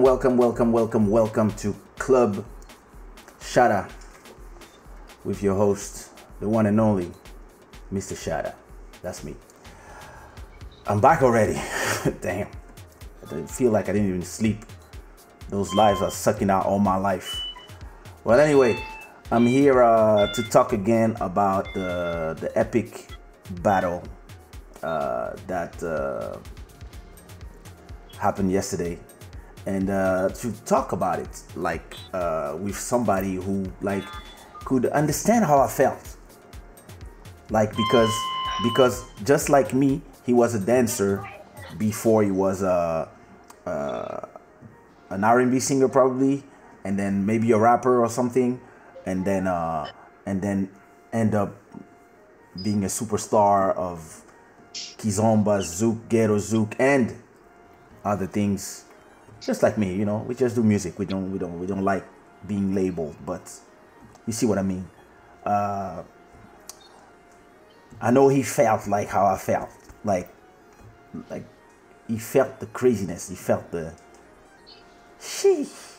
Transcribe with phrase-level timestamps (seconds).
[0.00, 2.42] Welcome, welcome, welcome, welcome, welcome to Club
[3.38, 3.90] Shada
[5.24, 6.08] with your host,
[6.40, 7.12] the one and only
[7.92, 8.14] Mr.
[8.14, 8.54] Shada.
[9.02, 9.36] That's me.
[10.86, 11.60] I'm back already.
[12.22, 12.48] Damn.
[13.26, 14.64] I didn't feel like I didn't even sleep.
[15.50, 17.38] Those lives are sucking out all my life.
[18.24, 18.82] Well, anyway,
[19.30, 23.06] I'm here uh, to talk again about the the epic
[23.60, 24.02] battle
[24.82, 26.38] uh, that uh,
[28.16, 28.98] happened yesterday,
[29.70, 34.04] and uh, to talk about it like uh, with somebody who like
[34.64, 36.16] could understand how I felt,
[37.50, 38.14] like because
[38.62, 41.24] because just like me, he was a dancer
[41.78, 43.08] before he was a.
[43.66, 44.26] Uh,
[45.10, 46.42] an R&B singer probably,
[46.84, 48.60] and then maybe a rapper or something,
[49.04, 49.90] and then uh,
[50.24, 50.70] and then
[51.12, 51.54] end up
[52.62, 54.22] being a superstar of
[54.72, 57.14] Kizomba, Zouk, Ghetto Zouk, and
[58.04, 58.84] other things.
[59.40, 60.98] Just like me, you know, we just do music.
[60.98, 62.04] We don't we don't we don't like
[62.46, 63.50] being labeled, but
[64.26, 64.88] you see what I mean.
[65.44, 66.02] Uh,
[68.00, 69.70] I know he felt like how I felt,
[70.04, 70.28] like
[71.30, 71.44] like
[72.06, 73.28] he felt the craziness.
[73.28, 73.94] He felt the
[75.20, 75.90] Sheesh.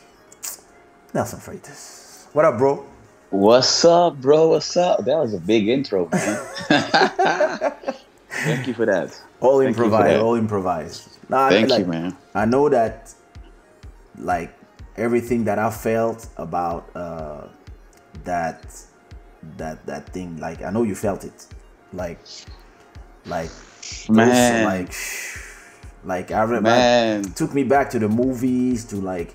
[1.14, 2.26] Nelson Freitas.
[2.32, 2.86] What up, bro?
[3.30, 4.48] What's up, bro?
[4.48, 5.04] What's up?
[5.04, 6.40] That was a big intro, man.
[8.28, 9.20] Thank you for that.
[9.40, 11.18] All Thank improvised, all improvised.
[11.28, 12.16] Nah, Thank like, you, man.
[12.34, 13.14] I know that,
[14.18, 14.54] like,
[14.96, 17.48] everything that I felt about uh,
[18.24, 18.74] that,
[19.56, 20.38] that, that thing.
[20.38, 21.46] Like, I know you felt it.
[21.92, 22.20] Like,
[23.26, 23.50] like,
[24.06, 24.64] those, Man.
[24.64, 24.94] like,
[26.04, 26.70] like I remember.
[26.70, 27.22] Man.
[27.34, 29.34] took me back to the movies, to like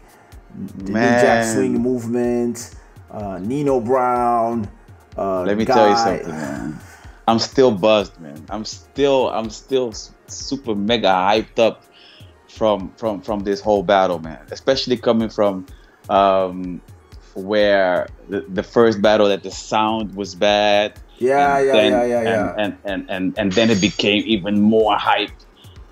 [0.55, 1.21] the New Man.
[1.21, 2.75] Jack Swing movement,
[3.11, 4.69] uh, Nino Brown.
[5.17, 6.79] Uh, Let me tell you something, man.
[7.27, 8.45] I'm still buzzed, man.
[8.49, 9.93] I'm still, I'm still
[10.27, 11.83] super mega hyped up
[12.49, 14.39] from from from this whole battle, man.
[14.51, 15.65] Especially coming from
[16.09, 16.81] um,
[17.33, 20.99] where the, the first battle that the sound was bad.
[21.19, 22.53] Yeah, yeah, then- yeah, yeah, yeah.
[22.57, 25.31] And, and, and, and, and then it became even more hype.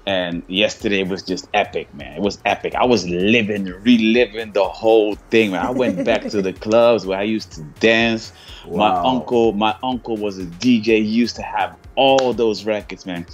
[0.08, 2.14] And yesterday was just epic, man.
[2.18, 2.76] It was epic.
[2.76, 5.66] I was living, reliving the whole thing, man.
[5.66, 8.32] I went back to the clubs where I used to dance.
[8.68, 9.02] Wow.
[9.02, 10.86] My uncle, my uncle was a DJ.
[11.02, 13.26] He used to have all those records, man.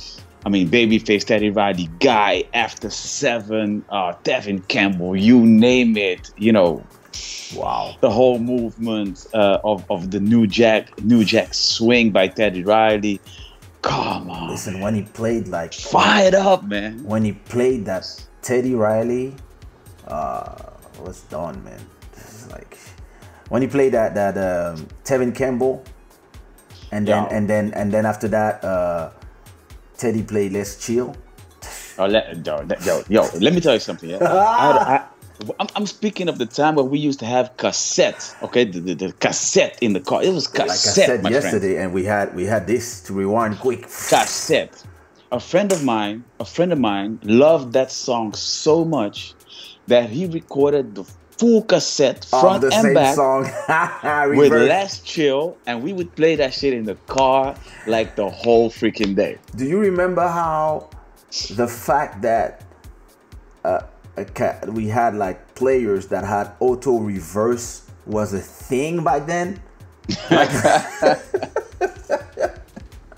[0.45, 6.31] I mean, Babyface, Teddy Riley, Guy, After Seven, uh, Tevin Campbell, you name it.
[6.37, 6.83] You know,
[7.55, 7.95] Wow.
[7.99, 13.19] the whole movement uh, of of the New Jack New Jack Swing by Teddy Riley.
[13.81, 17.03] Come on, Listen, when he played like fire it up, man.
[17.03, 18.05] when he played that
[18.41, 19.35] Teddy Riley,
[20.07, 20.55] uh,
[21.03, 21.79] was done, man.
[22.51, 22.77] Like
[23.49, 25.83] when he played that that um, Tevin Campbell,
[26.91, 27.35] and then Yeah.
[27.37, 29.09] and then and then after that, uh,
[30.01, 31.15] Teddy played Let's Chill.
[31.99, 34.09] Oh, let, yo, let- yo, yo, let me tell you something.
[34.09, 35.07] Yeah, I had- I-
[35.59, 38.35] I'm, I'm speaking of the time where we used to have cassette.
[38.43, 40.21] Okay, the, the, the cassette in the car.
[40.23, 41.43] It was cassette, Like I said my friend.
[41.43, 43.81] yesterday, and we had we had this to rewind quick.
[43.83, 44.83] cassette.
[45.31, 49.33] A friend of mine, a friend of mine, loved that song so much
[49.87, 51.05] that he recorded the
[51.41, 53.49] full cassette front the and same back song.
[54.37, 57.55] with Let's Chill, and we would play that shit in the car
[57.87, 59.39] like the whole freaking day.
[59.55, 60.87] Do you remember how
[61.55, 62.63] the fact that
[63.65, 63.81] uh,
[64.35, 69.59] ca- we had like players that had auto reverse was a thing back then?
[70.29, 70.51] Like,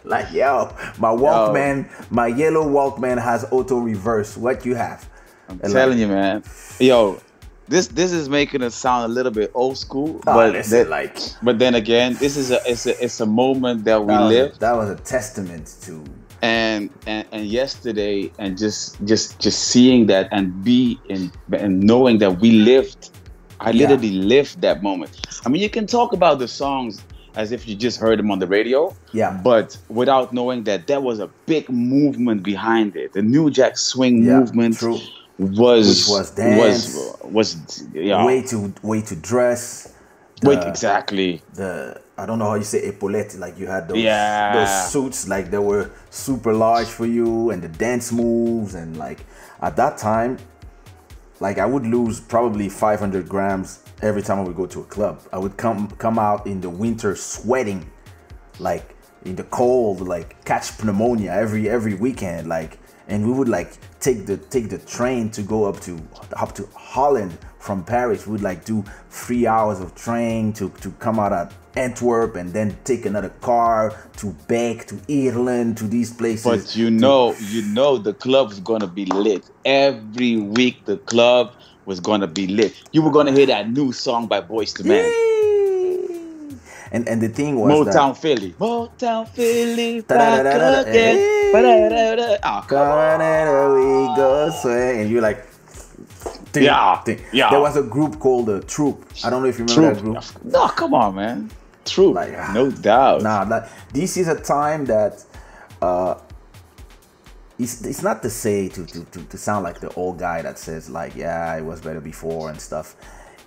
[0.05, 4.37] like yo, my Walkman, my yellow Walkman has auto reverse.
[4.37, 5.09] What you have?
[5.49, 6.41] I'm And telling like- you, man.
[6.79, 7.19] Yo,
[7.67, 10.89] this this is making it sound a little bit old school, Oh, but listen, that-
[10.89, 14.21] like but then again, this is a it's a it's a moment that we that
[14.21, 14.59] was, live.
[14.59, 16.03] that was a testament to
[16.41, 22.17] and and, and yesterday and just just just seeing that and be in and knowing
[22.17, 23.11] that we lived
[23.61, 23.87] i Yeah.
[23.87, 25.11] literally lived that moment
[25.45, 27.01] i mean you can talk about the songs
[27.37, 29.39] as if you just heard them on the radio yeah.
[29.41, 34.21] but without knowing that there was a big movement behind it the new jack swing
[34.23, 34.99] Yeah, movement true.
[35.39, 39.93] Was Which was dance, was was yeah Way to way to dress.
[40.43, 44.53] wait exactly the I don't know how you say epaulette, like you had those Yeah.
[44.53, 49.19] those suits like they were super large for you and the dance moves and like
[49.61, 50.37] at that time,
[51.39, 55.21] like I would lose probably 500 grams every time I would go to a club.
[55.31, 57.89] I would come come out in the winter sweating,
[58.59, 58.95] like
[59.25, 62.77] in the cold, like catch pneumonia every every weekend, like
[63.07, 65.99] and we would like take the take the train to go up to
[66.37, 68.27] up to Holland from Paris.
[68.27, 72.77] We'd like do three hours of train to to come out at Antwerp and then
[72.83, 76.43] take another car to Beck to Ireland to these places.
[76.43, 80.85] But you know, you know, the club club's gonna be lit every week.
[80.85, 81.53] The club
[81.85, 82.73] was gonna be lit.
[82.91, 85.42] You were gonna hear that new song by Boyz II Men.
[86.93, 88.51] And and the thing was Motown that Philly.
[88.59, 90.01] Motown Philly.
[90.01, 90.45] Back
[90.85, 90.93] again.
[90.93, 92.37] Hey.
[92.43, 93.19] Oh, come on.
[93.75, 95.43] We go swing, and you're like,
[96.51, 97.19] ding, Yeah, ding.
[97.33, 97.49] yeah.
[97.49, 99.05] There was a group called the Troop.
[99.23, 100.13] I don't know if you remember that True.
[100.13, 100.53] group.
[100.53, 101.49] No, come on, man.
[101.83, 102.13] True.
[102.13, 103.23] Like, ah, no doubt.
[103.23, 105.23] Nah, that, this is a time that
[105.81, 106.15] uh,
[107.59, 110.57] it's, it's not to say to, to, to, to sound like the old guy that
[110.59, 112.95] says like yeah it was better before and stuff.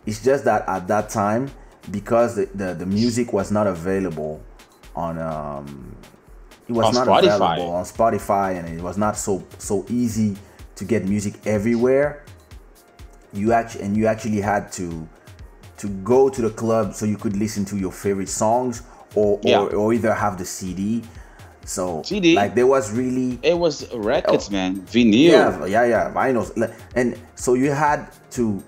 [0.04, 1.50] It's just that at that time
[1.90, 4.42] because the, the, the music was not available
[4.94, 5.94] on um,
[6.68, 7.34] it was On not Spotify.
[7.54, 10.36] available on Spotify and it was not so so easy
[10.74, 12.24] to get music everywhere.
[13.32, 15.06] You actually and you actually had to
[15.78, 18.82] to go to the club so you could listen to your favorite songs
[19.14, 19.60] or Yeah.
[19.60, 21.02] or, or either have the CD.
[21.64, 22.34] So CD.
[22.34, 24.52] like there was really It was records, Oh.
[24.52, 24.80] man.
[24.82, 25.14] Vinyl.
[25.30, 26.50] yeah yeah yeah vinyls
[26.94, 28.62] and so you had to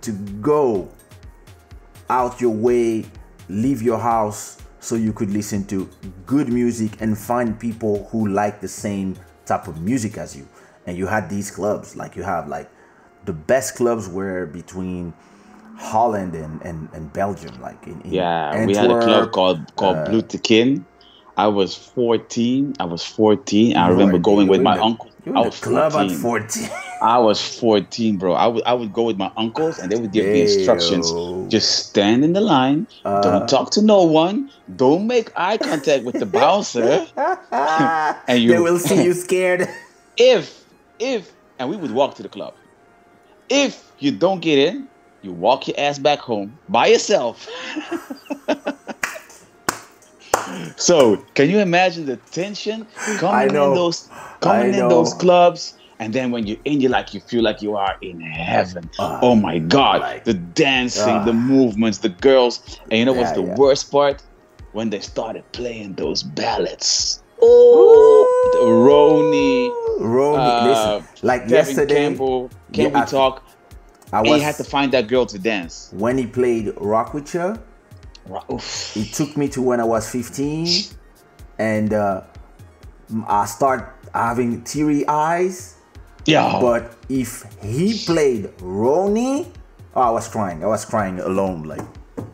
[0.00, 0.88] to go
[2.08, 3.04] out your way,
[3.48, 5.88] leave your house so you could listen to
[6.26, 10.46] good music and find people who like the same type of music as you.
[10.86, 12.70] And you had these clubs, like you have like
[13.24, 15.14] the best clubs were between
[15.76, 19.96] Holland and, and, and Belgium, like in, in Yeah, we had a club called called
[19.96, 20.84] uh, Blue Tekin.
[21.36, 22.74] I was 14.
[22.78, 23.76] I was 14.
[23.76, 25.10] I remember going with my uncle.
[25.24, 26.10] You were I was club 14.
[26.10, 26.68] at 14.
[27.04, 28.32] I was 14, bro.
[28.32, 31.12] I would I would go with my uncles and they would give me instructions.
[31.50, 32.86] Just stand in the line.
[33.04, 33.20] Uh.
[33.20, 34.48] don't talk to no one.
[34.74, 37.06] Don't make eye contact with the bouncer.
[38.26, 39.68] And you- they will see you scared.
[40.16, 40.64] If
[40.98, 42.54] if and we would walk to the club.
[43.50, 44.88] If you don't get in,
[45.20, 47.46] you walk your ass back home by yourself.
[50.76, 52.86] so can you imagine the tension
[53.18, 54.08] coming in those
[54.40, 55.74] coming in those clubs?
[56.04, 58.90] And then when you're in, you like you feel like you are in heaven.
[58.98, 60.02] Ah, oh my God!
[60.02, 61.24] like- the dancing, Ah.
[61.24, 63.54] the movements, the girls, and you know what's the yeah.
[63.56, 64.22] worst part?
[64.72, 67.22] When they started playing those ballads.
[67.40, 69.70] Oh, the Roni,
[70.02, 72.50] Roni, uh, listen, like Tevin yesterday, Campbell.
[72.74, 73.42] Can Yeah, I- we talk?
[74.12, 75.88] I And was you had to find that girl to dance.
[75.96, 77.56] when he played Rock with You.
[78.94, 80.68] It took me to when I was 15,
[81.58, 82.20] and uh,
[83.26, 85.73] I start having teary eyes.
[86.26, 89.46] Yeah, But if he played Roni,
[89.94, 90.64] oh, I was crying.
[90.64, 91.64] I was crying alone.
[91.64, 91.84] Like,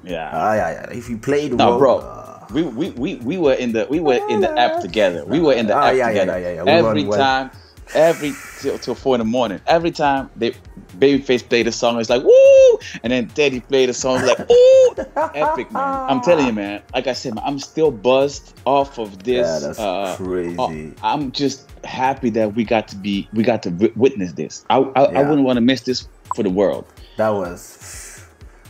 [0.05, 0.31] yeah.
[0.33, 0.97] ah, yeah, yeah.
[0.97, 1.97] If he played No, Ro- bro.
[1.99, 5.25] uh, we, we, we, we were in the we were in the app together.
[5.25, 6.39] We were in the Ah, app yeah, together.
[6.39, 6.71] yeah, yeah, yeah.
[6.71, 7.51] Every we time,
[7.95, 9.61] every till, till four in the morning.
[9.67, 10.53] Every time they
[10.99, 14.95] Babyface played a song, it's like woo, and then Teddy played a song, like ooh,
[15.35, 16.05] epic man.
[16.09, 16.83] I'm telling you, man.
[16.95, 19.47] Like I said, man, I'm still buzzed off of this.
[19.47, 20.93] Yeah, that's uh, crazy.
[21.03, 24.65] uh, I'm just happy that we got to be we got to wi- witness this.
[24.71, 26.87] I I, I wouldn't want to miss this for the world.
[27.17, 28.25] that was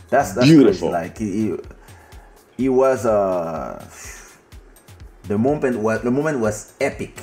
[0.09, 0.89] that's that's Beautiful.
[0.89, 1.03] crazy.
[1.03, 1.57] Like he, he,
[2.57, 3.83] he was uh
[5.23, 7.21] the moment was the moment was epic,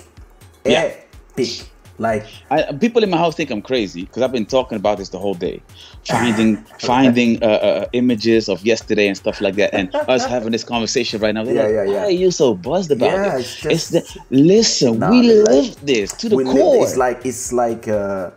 [0.64, 0.92] Yeah.
[1.34, 1.68] epic.
[2.00, 5.08] Like I, people in my house think I'm crazy because I've been talking about this
[5.08, 5.60] the whole day,
[6.06, 10.62] finding finding uh, uh, images of yesterday and stuff like that, and us having this
[10.62, 11.42] conversation right now.
[11.44, 12.04] They're Yeah, like, yeah, Why yeah.
[12.06, 13.40] are you so buzzed about Yeah, it?
[13.40, 15.00] it's It's, the listen.
[15.00, 16.84] Nah, we like- this to the core.
[16.84, 18.30] it's like it's like uh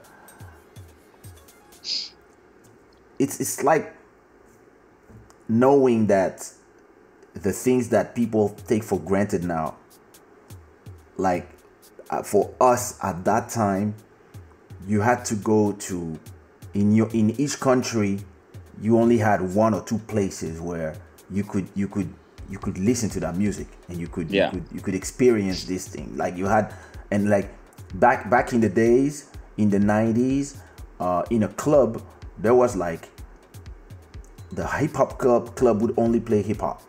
[3.20, 3.94] it's it's like
[5.48, 6.50] knowing that
[7.34, 9.76] the things that people take for granted now
[11.18, 11.61] like uh,
[12.26, 13.96] for us at that time
[14.88, 16.20] you had to go to
[16.74, 18.20] in your in each country
[18.82, 20.96] you only had one or two places where
[21.30, 22.12] you could you could
[22.50, 24.46] you could listen to that music and you could Yeah.
[24.46, 26.74] you could you could experience this thing like you had
[27.12, 27.50] and like
[27.96, 30.58] back back in the days in the 90s
[31.00, 32.02] uh in a club
[32.38, 33.08] there was like
[34.52, 36.82] the hip hop club club would only play hip hop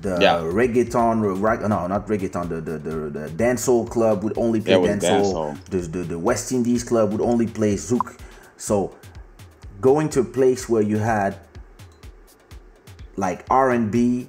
[0.00, 0.40] the Yeah.
[0.42, 4.96] reggaeton right no not reggaeton the the the, the dancehall club would only play Yeah,
[4.96, 5.56] dancehall.
[5.70, 8.18] the, the the west indies club would only play zouk.
[8.58, 8.94] So
[9.80, 11.36] going to a place where you had
[13.16, 14.28] like r&b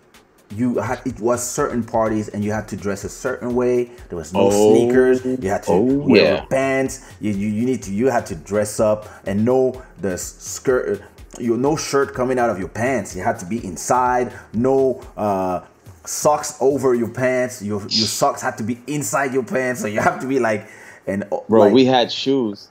[0.55, 3.91] you had it was certain parties and you had to dress a certain way.
[4.07, 5.25] There was no Oh, sneakers.
[5.25, 6.45] You had to oh, wear yeah.
[6.45, 7.01] pants.
[7.19, 11.01] You, you you need to you had to dress up and know the skirt
[11.39, 15.61] you no shirt coming out of your pants you had to be inside no uh
[16.05, 19.99] socks over your pants your your socks had to be inside your pants so you
[19.99, 20.67] have to be like
[21.07, 22.67] and uh, Bro, like, we had shoes.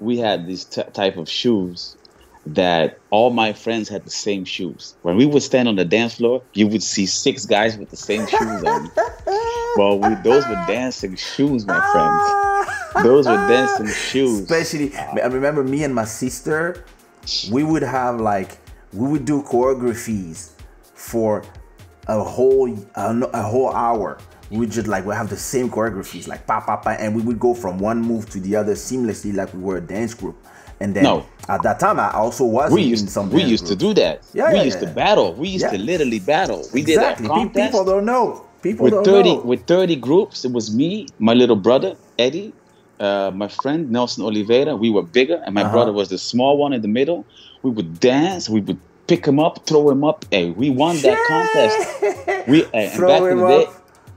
[0.00, 1.96] We had this t- type of shoes
[2.46, 4.94] that all my friends had the same shoes.
[5.02, 7.96] When we would stand on the dance floor, you would see six guys with the
[7.96, 8.90] same shoes on.
[9.76, 13.04] Well, we, those were dancing shoes, my friends.
[13.04, 14.42] Those were dancing shoes.
[14.42, 16.84] Especially, I remember me and my sister,
[17.50, 18.58] we would have like
[18.92, 20.50] we would do choreographies
[20.94, 21.42] for
[22.08, 24.18] a whole a, a whole hour.
[24.50, 27.22] We would just like we have the same choreographies, like pa pa pa, and we
[27.22, 30.36] would go from one move to the other seamlessly, like we were a dance group.
[30.80, 31.24] And then No.
[31.48, 33.30] at that time, I also was we in used some.
[33.30, 34.22] we used to do that.
[34.34, 34.88] Yeah, we yeah, used yeah.
[34.88, 35.32] to battle.
[35.34, 36.66] We used to literally battle.
[36.72, 37.26] We Exactly.
[37.26, 38.44] did contest People don't know.
[38.62, 39.42] People with don't thirty know.
[39.42, 40.44] with thirty groups.
[40.44, 42.52] It was me, my little brother Eddie,
[43.00, 44.76] uh, my friend Nelson Oliveira.
[44.76, 45.72] We were bigger, and my Uh-huh.
[45.72, 47.26] brother was the small one in the middle.
[47.62, 48.48] We would dance.
[48.48, 50.24] We would pick him up, throw him up.
[50.30, 51.78] Hey, we won that contest.
[52.46, 53.66] We hey, and Throw back in the day,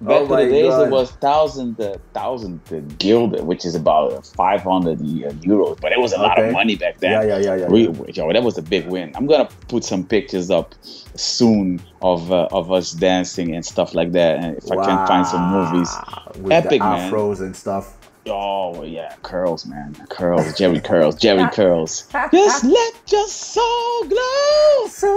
[0.01, 0.87] back Oh in the days God.
[0.87, 5.79] it was thousand uh, thousand uh, which is about five hundred euros.
[5.81, 6.47] But it was a lot Okay.
[6.47, 7.11] of money back then.
[7.11, 7.91] Yeah, yeah, yeah, yeah, We, yeah.
[8.13, 9.13] yo, that was a big win.
[9.15, 10.75] I'm gonna put some pictures up
[11.15, 14.37] soon of uh, of us dancing and stuff like that.
[14.37, 15.89] And if I can find some movies,
[16.35, 17.09] With Epic, the man.
[17.11, 17.97] afros and stuff.
[18.29, 22.07] Oh yeah, curls, man, curls, Jerry curls, Jerry curls.
[22.31, 24.87] Just let your soul glow.
[24.89, 25.09] So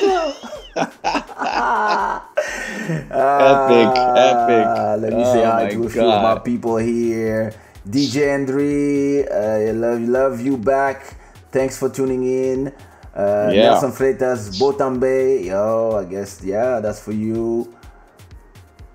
[0.00, 0.34] good.
[3.10, 4.66] Epic, epic.
[4.66, 7.52] Ah, Let me say hi to a few of my people here.
[7.88, 11.16] DJ Andre, uh, I love love you back.
[11.50, 12.68] Thanks for tuning in.
[13.14, 13.62] Uh, Yeah.
[13.74, 15.44] Nelson Freitas, Botambe.
[15.44, 17.74] Yo, I guess yeah, that's for you.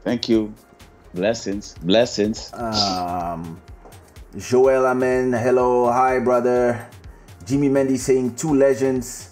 [0.04, 0.54] Thank you.
[1.16, 2.52] Blessings, blessings.
[2.54, 3.62] Um,
[4.38, 6.86] Joel Amen, hello, hi brother.
[7.46, 9.30] Jimmy Mendy saying two legends.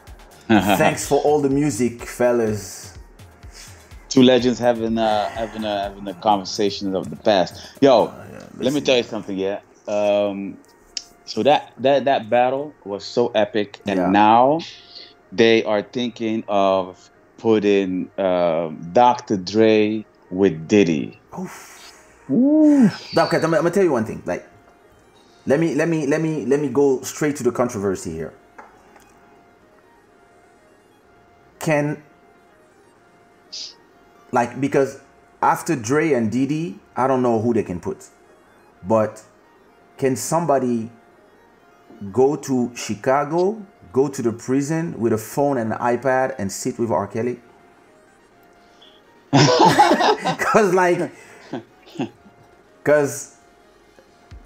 [0.48, 2.98] Thanks for all the music, fellas.
[4.08, 7.54] Two legends having uh having a having a conversation of the past.
[7.80, 8.12] Yo,
[8.58, 9.38] let me tell you something.
[9.38, 9.60] Yeah.
[9.86, 10.58] Um,
[11.26, 14.10] so that that that battle was so epic, and Yeah.
[14.10, 14.58] now
[15.30, 17.08] they are thinking of
[17.38, 19.36] putting um, Dr.
[19.36, 21.19] Dre with Diddy.
[23.14, 24.22] Now, okay, I'm, I'm gonna tell you one thing.
[24.24, 24.48] Like,
[25.46, 28.32] let me let me let me let me go straight to the controversy here.
[31.58, 32.02] Can
[34.32, 35.00] like because
[35.42, 38.08] after Dre and Diddy, I don't know who they can put,
[38.86, 39.22] but
[39.96, 40.90] can somebody
[42.12, 46.78] go to Chicago, go to the prison with a phone and an iPad and sit
[46.78, 47.06] with R.
[47.06, 47.40] Kelly?
[50.38, 51.12] Cause like,
[52.82, 53.36] cause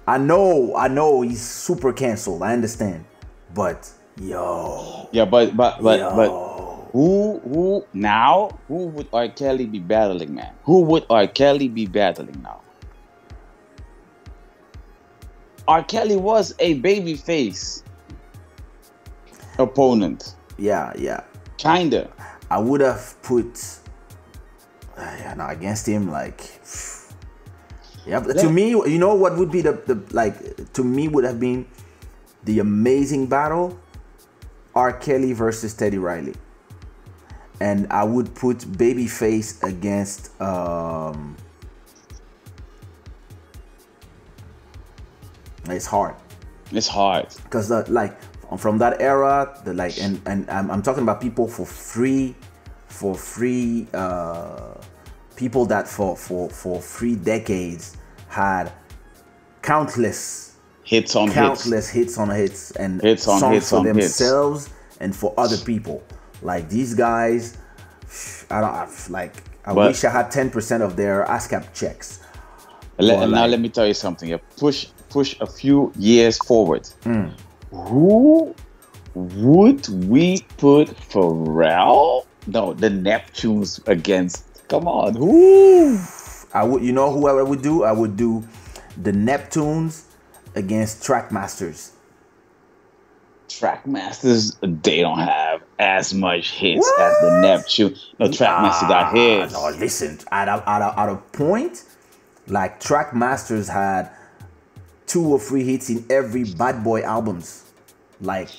[0.07, 2.43] I know, I know he's super canceled.
[2.43, 3.05] I understand,
[3.53, 6.15] but yo, Yeah, but but but Yo.
[6.15, 9.27] but who who now who would R.
[9.29, 10.53] Kelly be battling, man?
[10.63, 11.25] Who would R.
[11.27, 12.61] Kelly be battling now?
[15.67, 15.83] R.
[15.83, 17.81] Kelly was a babyface
[19.57, 21.21] opponent, yeah, yeah.
[21.57, 22.11] kinda.
[22.51, 23.59] I would have put,
[24.97, 26.11] yeah, no, against him.
[26.11, 26.41] Like,
[28.05, 28.19] yeah.
[28.19, 31.39] But to me, you know what would be the the like to me would have
[31.39, 31.65] been
[32.43, 33.79] the amazing battle,
[34.73, 34.93] R.
[34.93, 36.35] Kelly versus Teddy Riley,
[37.59, 41.35] and I would put Babyface against um.
[45.67, 46.13] It's hard
[46.71, 47.27] It's hard.
[47.43, 48.15] because like
[48.59, 52.35] from that era the like and and I'm, I'm talking about people for free
[52.99, 54.73] for free uh
[55.35, 57.97] people that for for for three decades
[58.29, 58.71] had
[59.61, 61.35] countless Hits on hits.
[61.35, 62.17] countless hits.
[62.17, 63.97] on hits and Hits on songs hits for on hits.
[63.97, 64.69] themselves
[65.01, 66.03] and for other people
[66.41, 67.57] like these guys
[68.51, 69.33] i don't I've, like
[69.65, 72.19] i But- wish i had 10% of their ascap checks
[72.97, 74.29] Let- and now let me tell you something.
[74.57, 76.87] Push push a few years forward.
[77.03, 77.27] Hmm.
[77.71, 78.55] Who
[79.15, 82.23] would we put Pharrell?
[82.47, 84.45] No, the Neptunes against.
[84.67, 85.99] Come on, who?
[86.53, 87.83] I would, you know, who I would do?
[87.83, 88.43] I would do
[89.01, 90.03] the Neptunes
[90.55, 91.91] against Trackmasters.
[93.47, 97.95] Trackmasters, they don't have as much hits as the Neptune.
[98.19, 99.53] No, Trackmaster got hits.
[99.53, 101.83] No, listen, at a, at a, at a point,
[102.47, 104.09] like Trackmasters had
[105.05, 107.63] two or three hits in every Bad Boy albums.
[108.19, 108.49] Like,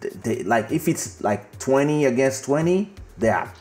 [0.00, 3.56] they, like if it's like twenty against twenty, they have,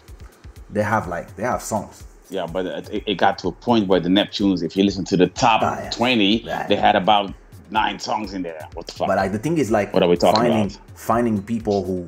[0.69, 2.03] they have like they have songs.
[2.29, 5.15] Yeah, but it, it got to a point where the Neptunes, if you listen to
[5.17, 5.89] the top Ah, yeah.
[5.91, 6.67] 20, Yeah.
[6.67, 7.33] they had about
[7.71, 8.67] nine songs in there.
[8.73, 9.07] What the fuck?
[9.07, 10.79] But like the thing is like What are we talking finding about?
[10.99, 12.05] finding people who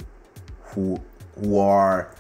[0.64, 1.00] who
[1.40, 2.14] who are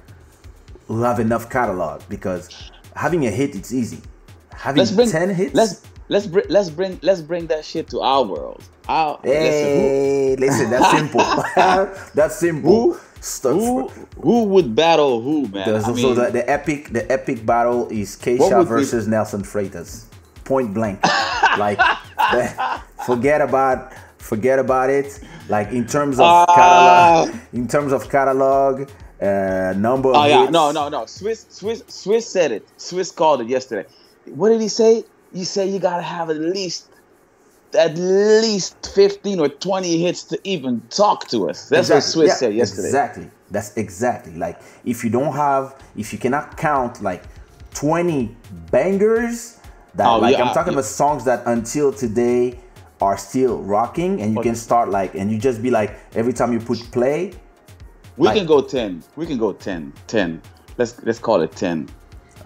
[0.87, 4.01] who have enough catalog because having a hit it's easy.
[4.53, 5.53] Having let's bring ten hits.
[5.53, 8.61] Let's let's bring let's bring let's bring that shit to our world.
[8.89, 11.21] Our, listen, hey, listen, that's simple.
[12.15, 12.93] that's simple.
[12.93, 12.97] Who,
[13.49, 13.87] who
[14.21, 15.65] who would battle who, man?
[15.67, 20.05] There's I also mean, the, the epic the epic battle is Kaysha versus Nelson Freitas.
[20.43, 20.99] Point blank.
[21.57, 21.79] like
[23.05, 25.19] forget about forget about it.
[25.49, 26.45] Like in terms of Ah.
[27.25, 28.89] catalog, in terms of catalog,
[29.21, 30.51] uh, number of Oh yeah, hits.
[30.51, 31.05] no, no, no.
[31.05, 32.67] Swiss, Swiss, Swiss said it.
[32.77, 33.87] Swiss called it yesterday.
[34.25, 35.03] What did he say?
[35.33, 36.89] You say you gotta have at least,
[37.77, 41.69] at least fifteen or twenty hits to even talk to us.
[41.69, 42.87] That's what Swiss Yeah, said yesterday.
[42.87, 43.29] Exactly.
[43.51, 47.23] That's exactly like if you don't have, if you cannot count like
[47.73, 48.35] 20
[48.71, 49.57] bangers,
[49.95, 50.79] that Oh, like yeah, I'm talking yeah.
[50.79, 52.59] about songs that until today
[53.01, 56.51] are still rocking, and you can start like, and you just be like, every time
[56.53, 57.31] you put play,
[58.17, 59.01] We Like- can go ten.
[59.15, 59.93] We can go 10.
[60.07, 60.41] 10.
[60.77, 61.87] Let's let's call it ten.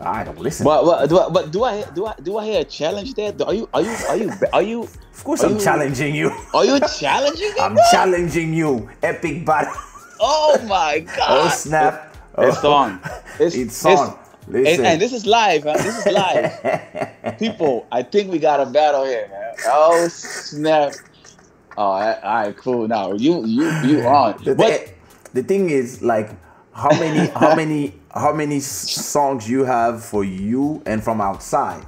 [0.06, 0.63] I don't listen.
[0.66, 3.34] But but do I, but do I do I do I hear a challenge there?
[3.46, 6.32] Are you are you are you are you of course, I'm you- challenging you.
[6.54, 7.52] are you challenging?
[7.56, 7.84] it, I'm bro?
[7.92, 8.89] challenging you.
[9.02, 9.74] Epic battle.
[10.20, 11.30] Oh my oh, god!
[11.30, 12.16] Oh snap!
[12.38, 12.74] It's Oh.
[12.74, 13.00] on.
[13.39, 14.18] It's, It's on.
[14.48, 14.86] And, Listen.
[14.86, 15.78] and this is live, huh?
[15.78, 17.39] This is live.
[17.39, 19.54] People, I think we got a battle here, man.
[19.68, 20.94] Oh snap!
[21.78, 22.88] Oh, all right, all right, cool.
[22.88, 24.36] Now you you you on?
[24.44, 24.70] the, What?
[24.74, 24.92] thi-
[25.34, 26.30] the thing is like
[26.73, 31.83] how many how many how many songs you have for you and from outside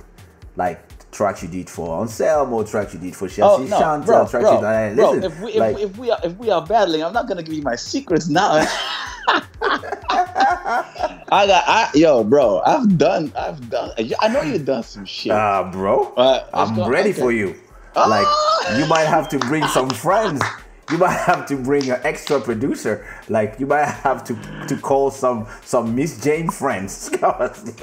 [0.56, 0.80] like
[1.12, 4.44] tracks you did for Anselmo tracks you did for Oh Chelsea no, Chantel bro, tracks
[4.44, 5.12] bro, you did, bro.
[5.12, 7.28] listen If we if, like, we if we are if we are battling, I'm not
[7.28, 8.66] gonna give you my secrets now.
[9.28, 9.42] I
[11.48, 12.62] got I yo, bro.
[12.66, 13.92] I've done I've done.
[14.20, 15.32] I know you've done some shit.
[15.32, 17.20] uh, bro Uh, I'm go- ready okay.
[17.20, 17.56] for you
[17.96, 18.06] Ah!
[18.08, 20.42] like you might have to bring some friends
[20.92, 24.36] you might have to bring an extra producer like you might have to
[24.68, 27.10] to call some some Miss Jane friends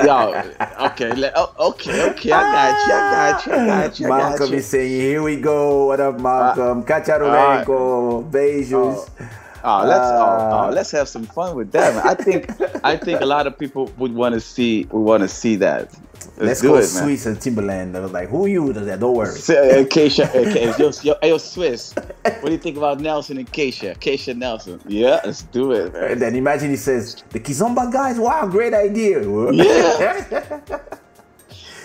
[0.02, 0.42] Yo,
[0.80, 2.32] okay, let, oh, okay, okay.
[2.32, 2.92] I got you.
[2.94, 3.52] I got you.
[3.52, 4.06] I got you.
[4.06, 4.58] I got Malcolm you.
[4.58, 5.86] is saying, "Here we go.
[5.86, 6.84] What up, uh, Malcolm?
[6.84, 9.28] Kacharolenko, Beijos." Oh,
[9.64, 11.94] let's oh, Uh, oh, let's have some fun with that.
[11.94, 12.06] Man.
[12.06, 12.50] I think
[12.84, 15.92] I think a lot of people would want to see would want to see that.
[16.36, 17.02] Let's Let's, do go it, man.
[17.02, 17.96] Swiss and Timberland.
[17.96, 19.34] I was like, "Who are you?" Said, Don't worry.
[19.38, 21.94] So, Kaysha, okay, yo, yo, yo, Swiss.
[21.94, 23.98] What do you think about Nelson and Kaysha?
[23.98, 24.80] Kaysha Nelson.
[24.86, 26.12] Yeah, let's do it, man.
[26.12, 29.20] And then imagine he says, "The Kizomba guys, wow, great idea."
[29.52, 30.78] Yeah.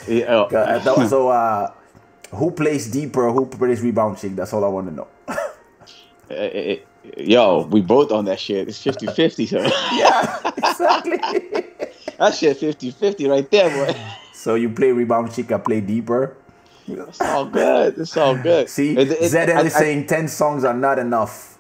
[0.08, 1.72] Yeah, oh, that so, uh,
[2.32, 3.30] who plays deeper?
[3.32, 4.36] Who plays rebound chick?
[4.36, 5.08] That's all I want to know.
[5.28, 5.36] eh,
[6.32, 6.80] eh, eh,
[7.18, 8.68] yo, we both on that shit.
[8.68, 9.60] It's 50-50, so
[9.96, 11.18] yeah, exactly.
[12.18, 14.00] that shit 50-50 right there, boy.
[14.34, 16.36] so you play rebound chick, I play deeper.
[16.88, 17.98] It's all good.
[17.98, 18.70] It's all good.
[18.76, 21.58] See, It- it- ZL I- is I- saying ten songs are not enough.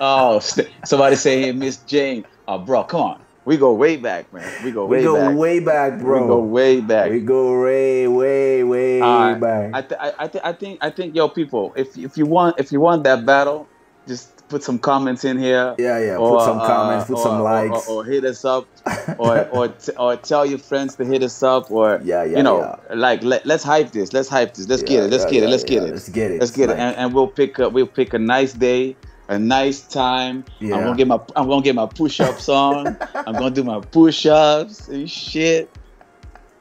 [0.00, 2.24] Oh, st- somebody saying Miss Jane.
[2.46, 3.20] Oh, bro, come on.
[3.44, 4.46] We go way back, man.
[4.62, 5.36] We go way We go back.
[5.36, 6.20] way back, bro.
[6.22, 7.10] We go way back.
[7.10, 9.40] We go way, way, way All right.
[9.40, 9.70] back.
[9.74, 12.58] I, th- I, I, th- I think I think yo people, if if you want
[12.60, 13.66] if you want that battle,
[14.06, 15.74] just put some comments in here.
[15.78, 17.88] Yeah, yeah, put some comments, put uh, or- some or- likes.
[17.88, 18.66] or, or hit us up,
[19.18, 22.42] or or t- or tell your friends to hit us up, or Yeah, yeah, you
[22.42, 22.94] know, yeah.
[22.94, 25.42] like let, let's hype this, let's hype this, let's Yeah, get it, let's yeah, get
[25.44, 26.40] it, let's get it, let's get it.
[26.40, 28.96] let's get Like- it, and, and we'll pick a we'll pick a nice day,
[29.28, 30.44] a nice time.
[30.60, 30.76] Yeah.
[30.76, 32.96] I'm gonna get my I'm gonna get my push ups on.
[33.14, 35.70] I'm gonna do my push ups and shit.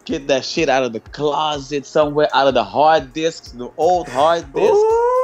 [0.06, 4.08] Get that shit out of the closet somewhere, out of the hard disks, the old
[4.08, 4.72] hard disks.
[4.78, 5.17] Ooh.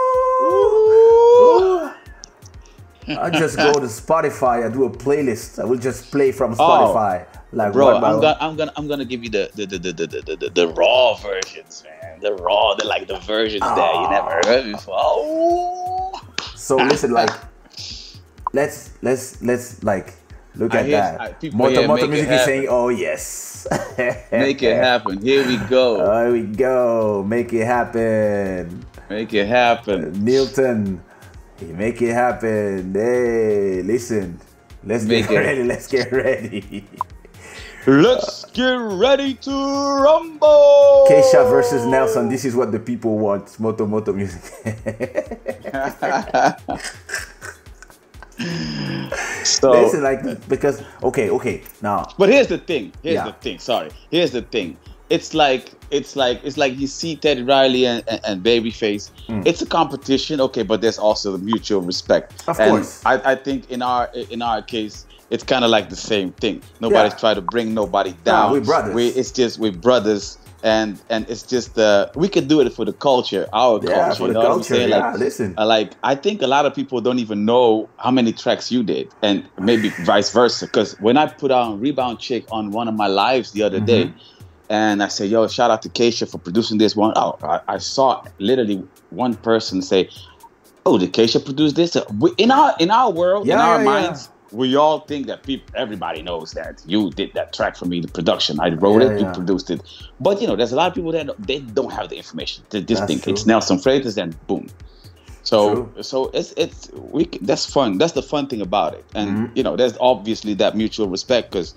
[3.08, 4.66] I just go to Spotify.
[4.66, 5.60] I do a playlist.
[5.60, 6.56] I will just play from oh.
[6.58, 7.26] Spotify.
[7.52, 7.74] like Oh.
[7.74, 10.36] Bro, I'm gonna I'm gonna I'm gonna give you the the the, the, the, the,
[10.36, 12.20] the, the raw versions, man.
[12.20, 14.10] The raw, the like the versions that you ah.
[14.10, 14.96] never heard before.
[14.98, 16.22] Oh.
[16.56, 17.30] So listen, like,
[18.54, 20.14] let's let's let's like
[20.56, 21.22] look I at hear- that.
[21.22, 23.68] I- people Moto Music is saying, "Oh yes."
[24.32, 25.22] Make it happen.
[25.22, 26.04] Here we go.
[26.04, 27.24] Here we go.
[27.28, 28.86] Make it happen.
[29.10, 30.24] Make it happen.
[31.62, 32.94] Make it happen.
[32.94, 34.40] Hey, listen.
[34.84, 35.64] Let's Make get it- ready.
[35.64, 36.86] Let's get ready.
[37.86, 41.06] Let's get ready to rumble.
[41.10, 42.30] Kaysha versus Nelson.
[42.30, 43.60] This is what the people want.
[43.60, 44.42] Moto Moto Music.
[49.44, 51.62] so, Listen, like because okay, okay.
[51.82, 52.92] Now, but here's the thing.
[53.04, 53.26] Here's Yeah.
[53.26, 53.60] the thing.
[53.60, 53.90] Sorry.
[54.12, 54.78] Here's the thing.
[55.14, 59.12] It's like it's like it's like you see Teddy Riley and, and, and Babyface.
[59.46, 62.34] It's a competition, okay, but there's also the mutual respect.
[62.48, 63.02] Of and course.
[63.06, 66.64] I, I think in our in our case, it's kind of like the same thing.
[66.80, 67.20] Nobody's Yeah.
[67.24, 68.54] trying to bring nobody down.
[68.54, 68.96] we're brothers.
[68.96, 70.40] We, it's just we're brothers.
[70.66, 74.16] And and it's just uh we could do it for the culture, our Yeah, culture.
[74.16, 74.90] for you the know what I'm culture, saying?
[74.90, 75.54] yeah, Like, listen.
[75.58, 78.82] uh, like I think a lot of people don't even know how many tracks you
[78.82, 80.66] did, and maybe vice versa.
[80.66, 84.06] Because when I put on Rebound Chick on one of my lives the other day,
[84.06, 84.18] Mm-hmm.
[84.74, 87.78] And I said, "Yo, shout out to Kaysha for producing this one," oh, I, I
[87.78, 88.78] saw literally
[89.12, 90.10] one person say,
[90.86, 91.96] "Oh, did Kaysha produce this?"
[92.38, 94.02] In our in our world, in our yeah, yeah.
[94.02, 98.02] minds, we all think that people, everybody knows that you did that track for me,
[98.02, 98.60] the production.
[98.60, 99.28] I wrote Yeah, it, yeah.
[99.28, 99.82] you produced it.
[100.20, 102.64] But you know, there's a lot of people that they don't have the information.
[102.72, 103.46] They just That's think it's.
[103.46, 104.68] Nelson Freitas and boom.
[105.44, 106.04] So True.
[106.04, 107.98] so it's it's we that's fun.
[108.00, 109.06] That's the fun thing about it.
[109.14, 109.58] And Mm-hmm.
[109.58, 111.76] you know, there's obviously that mutual respect because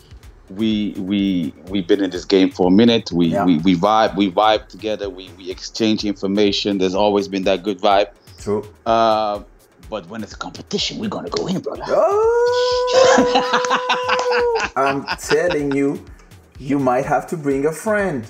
[0.51, 3.11] we we we've been in this game for a minute.
[3.13, 3.45] We Yeah.
[3.45, 5.11] we, we vibe we vibe together.
[5.11, 6.79] We we exchange information.
[6.79, 8.09] There's always been that good vibe.
[8.39, 8.65] True.
[8.85, 9.43] Uh,
[9.89, 11.83] but when it's a competition, we're gonna go in, brother.
[11.87, 12.33] Oh,
[14.77, 16.05] I'm telling you,
[16.59, 18.25] you might have to bring a friend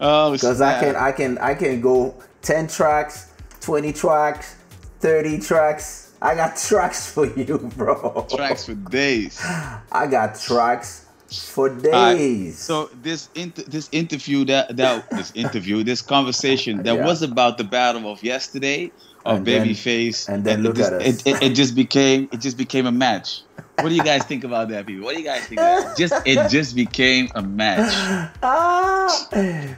[0.00, 4.56] Oh, because I can, I can, I can go ten tracks, twenty tracks,
[5.00, 6.12] thirty tracks.
[6.20, 8.26] I got tracks for you, bro.
[8.34, 9.40] tracks for days.
[9.44, 11.03] I got tracks
[11.42, 12.58] for days.
[12.58, 17.04] So this inter- this interview that that this interview this conversation that Yeah.
[17.04, 18.90] was about the battle of yesterday
[19.24, 21.06] of And Babyface and then it look just, at us.
[21.06, 23.42] It, it, it just became it just became a match.
[23.80, 25.04] What do you guys think about that, people?
[25.04, 25.58] What do you guys think?
[25.60, 25.96] That?
[25.96, 27.90] Just it just became a match.
[28.42, 29.08] Ah.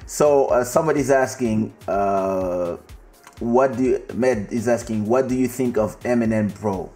[0.07, 2.77] So uh, somebody's asking, uh,
[3.41, 6.91] what do you, Med is asking, what do you think of Eminem Pro?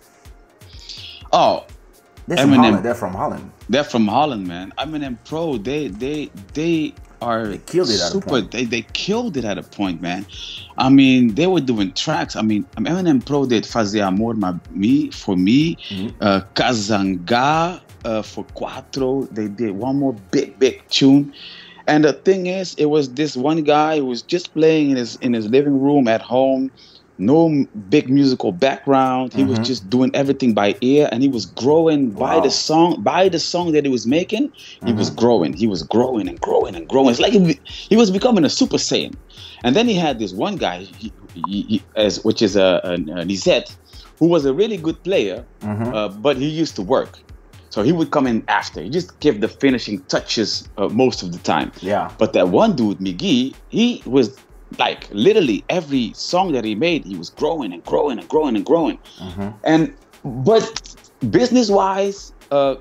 [1.33, 1.67] Oh,
[2.31, 2.57] They're from Eminem.
[2.65, 2.85] Holland.
[2.85, 3.51] They're from Holland.
[3.69, 4.73] they're from Holland, man.
[4.79, 8.29] Eminem Pro, they they they are They killed it at a super.
[8.31, 8.51] point.
[8.53, 10.25] They they killed it at a point, man.
[10.79, 12.37] I mean, they were doing tracks.
[12.37, 16.09] I mean, Eminem Pro did Fazer Amor Ma- me for me, Mm-hmm.
[16.23, 19.25] uh, Kazanga uh, for Quattro.
[19.33, 21.33] They did one more big big tune.
[21.87, 25.17] And the thing is, it was this one guy who was just playing in his
[25.17, 26.71] in his living room at home,
[27.21, 29.33] no big musical background.
[29.33, 33.29] He was just doing everything by ear, and he was growing by the song by
[33.29, 34.53] the song that he was making.
[34.85, 35.53] He was growing.
[35.53, 37.11] He was growing and growing and growing.
[37.11, 39.15] It's like he, he was becoming a super saiyan.
[39.63, 41.13] And then he had this one guy, he,
[41.47, 43.77] he, as which is a, a, a Nizet,
[44.19, 47.19] who was a really good player, uh, but he used to work.
[47.71, 48.83] So he would come in after.
[48.83, 51.71] He just give the finishing touches uh, most of the time.
[51.81, 52.11] Yeah.
[52.19, 54.37] But that one dude, Miggy, he was
[54.79, 58.65] like literally every song that he made, he was growing and growing and growing and
[58.65, 58.99] growing.
[59.65, 60.95] And but
[61.31, 62.77] business wise, uh,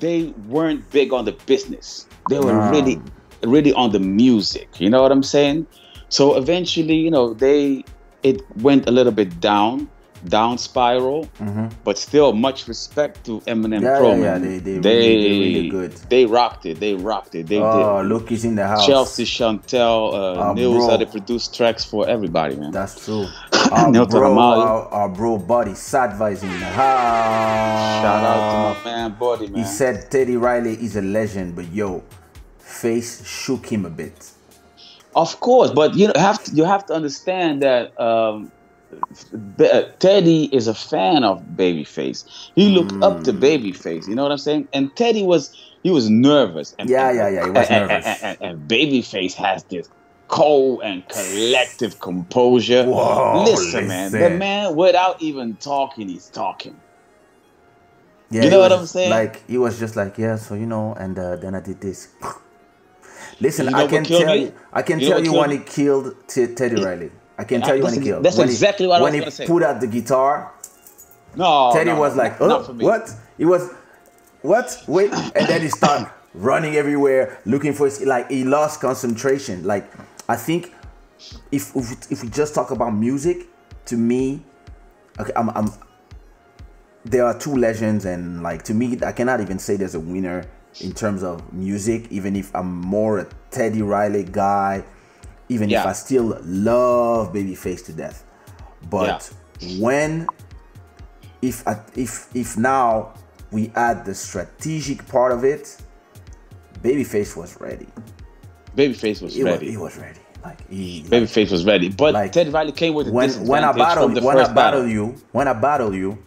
[0.00, 2.06] they weren't big on the business.
[2.28, 3.00] They were really,
[3.44, 4.80] really on the music.
[4.80, 5.66] You know what I'm saying?
[6.08, 7.84] So eventually, you know, they
[8.22, 9.88] it went a little bit down,
[10.26, 11.28] down spiral.
[11.84, 14.10] But still, much respect to Eminem Yeah, Pro.
[14.10, 14.42] yeah, yeah, man.
[14.42, 15.92] they- they they, really- they really good.
[16.08, 16.80] They rocked it.
[16.80, 17.46] They rocked it.
[17.46, 18.08] They Oh, did.
[18.08, 18.86] look, he's in the house.
[18.86, 20.90] Chelsy Shantel, uh, Ah, Nils bro.
[20.90, 22.72] had to produce tracks for everybody, man.
[22.72, 23.26] That's true.
[23.72, 28.02] Our Neil bro, our, our bro, Buddy Sadva is in the house.
[28.02, 29.58] Shout out to my man, Body, man.
[29.60, 32.02] He said Teddy Riley is a legend, but yo,
[32.58, 34.30] Face shook him a bit.
[35.16, 38.57] Of course, but you know, have to, you have to understand that um, uh,
[39.98, 42.24] Teddy is a fan of Babyface.
[42.54, 43.24] He looked up Mm.
[43.24, 44.08] to Babyface.
[44.08, 44.68] You know what I'm saying?
[44.72, 46.74] And Teddy was he was nervous.
[46.78, 48.06] And, Yeah, yeah, yeah, he was and- nervous.
[48.06, 49.88] And, and- and Babyface has this
[50.26, 52.84] cold and collective composure.
[52.84, 56.76] Whoa, listen, man, the man without even talking, he's talking.
[58.30, 59.10] Yeah, You know what I'm saying?
[59.10, 62.08] Like he was just like, yeah, so you know, and uh, then I did this.
[63.40, 66.14] Listen, You know I can killed tell you, I can tell you when he killed
[66.26, 67.12] T- Teddy Riley.
[67.38, 68.24] I can tell you when he killed.
[68.24, 69.44] that's when exactly he, what I was he gonna say.
[69.44, 70.52] When he put out the guitar.
[71.36, 73.14] No, Teddy no, was like, oh, what?
[73.36, 73.70] He was,
[74.42, 74.82] what?
[74.88, 78.00] Wait, and then he started running everywhere looking for his.
[78.00, 79.64] Like he lost concentration.
[79.64, 79.92] Like
[80.28, 80.74] I think
[81.52, 83.46] if if, if we just talk about music,
[83.86, 84.42] to me,
[85.20, 85.70] okay, I'm, I'm
[87.04, 90.44] there are two legends, and like to me, I cannot even say there's a winner
[90.80, 92.10] in terms of music.
[92.10, 94.82] Even if I'm more a Teddy Riley guy,
[95.48, 98.24] even if I still love Babyface to death,
[98.90, 99.30] but
[99.78, 100.26] when
[101.42, 101.64] if
[101.96, 103.14] if if now
[103.50, 105.76] we add the strategic part of it,
[106.82, 107.86] Babyface was ready.
[108.76, 109.70] Babyface was He was, ready.
[109.70, 110.20] he was ready.
[110.44, 113.64] Like he like, Babyface was ready, but Like, Teddy Riley came with a when when
[113.64, 114.86] I battle when I battle, battle.
[114.86, 116.18] you when I battle you,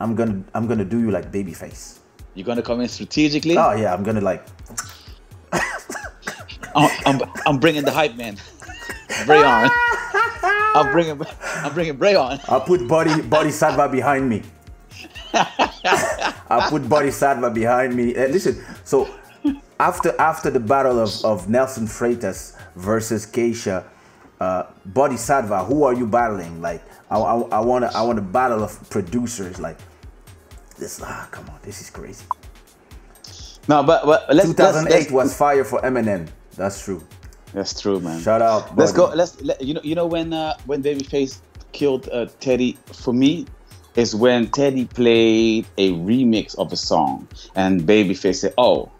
[0.00, 1.98] I'm gonna I'm gonna do you like Babyface.
[2.34, 3.56] You're gonna come in strategically.
[3.56, 4.46] Oh yeah, I'm gonna like
[6.74, 8.36] I'm, I'm, I'm bringing the hype man,
[9.26, 9.70] Bray on.
[10.74, 11.20] I'm bringing
[11.62, 12.40] I'm bringing Bray on.
[12.48, 14.42] I'll put body body Sadva behind me.
[16.50, 18.14] I'll put body Sadva behind me.
[18.16, 19.08] Uh, listen, so
[19.78, 23.84] after after the battle of, of Nelson Freitas versus Kaysha,
[24.40, 26.60] uh, Body Sadva, who are you battling?
[26.60, 29.60] Like I, I, I want to I want a battle of producers.
[29.60, 29.78] Like
[30.78, 32.24] this, ah, come on, this is crazy.
[33.68, 36.28] No, but but let's, let's, 2008 let's was fire for Eminem.
[36.56, 37.02] That's true.
[37.52, 38.20] That's true, man.
[38.20, 38.76] Shout out.
[38.76, 39.06] Let's go.
[39.14, 41.38] Let's let, you know you know when uh, when Babyface
[41.72, 43.46] killed uh, Teddy for me
[43.94, 48.90] is when Teddy played a remix of a song, and Babyface said, "Oh,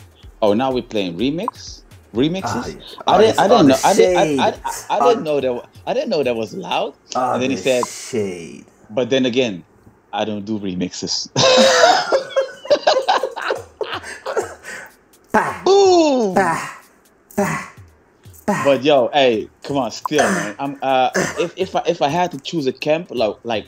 [0.41, 1.81] oh, now we're playing remix."
[2.15, 2.81] Remixes.
[3.09, 3.41] Ah, I didn't.
[3.41, 3.79] I didn't know.
[3.83, 4.39] I didn't.
[4.39, 4.55] I, I.
[4.65, 5.69] I, I didn't know that.
[5.85, 6.55] I didn't know that was.
[6.65, 6.93] Ah,
[7.35, 8.67] and then he said, shade.
[8.91, 9.65] "But then again,
[10.13, 11.29] I don't do remixes."
[15.65, 16.35] Boom.
[17.37, 17.69] Bah,
[18.47, 18.65] bah.
[18.65, 20.55] But yo, hey, come on, still, man.
[20.59, 23.67] I'm uh, if if I if I had to choose a camp like like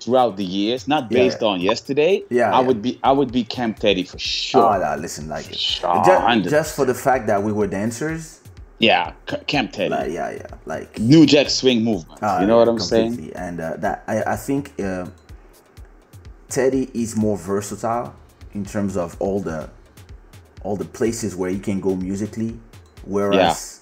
[0.00, 1.20] throughout the years, not Yeah.
[1.20, 2.66] based on yesterday, Yeah, I yeah.
[2.66, 4.74] would be I would be Camp Teddy for sure.
[4.74, 5.46] Oh, no, listen, like.
[5.52, 8.40] Sure, Just, just for the fact that we were dancers,
[8.80, 12.18] yeah, C- Camp Teddy, like yeah, yeah, like New Jack Swing movement.
[12.20, 13.30] Ah, you know what I'm saying?
[13.36, 15.06] And uh, that I, I think uh,
[16.48, 18.14] Teddy is more versatile
[18.54, 19.70] in terms of all the
[20.64, 22.58] all the places where he can go musically,
[23.04, 23.80] whereas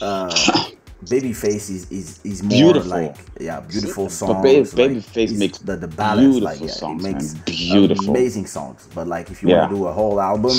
[0.00, 0.28] uh,
[1.04, 2.90] Babyface is is, is more Beautiful.
[2.90, 4.42] like yeah, beautiful But songs.
[4.74, 7.44] Baby- like, Babyface makes the the balance like yeah, songs, it makes man.
[7.46, 8.10] Beautiful.
[8.10, 8.88] amazing songs.
[8.94, 9.58] But like if you Yeah.
[9.60, 10.54] want to do a whole album,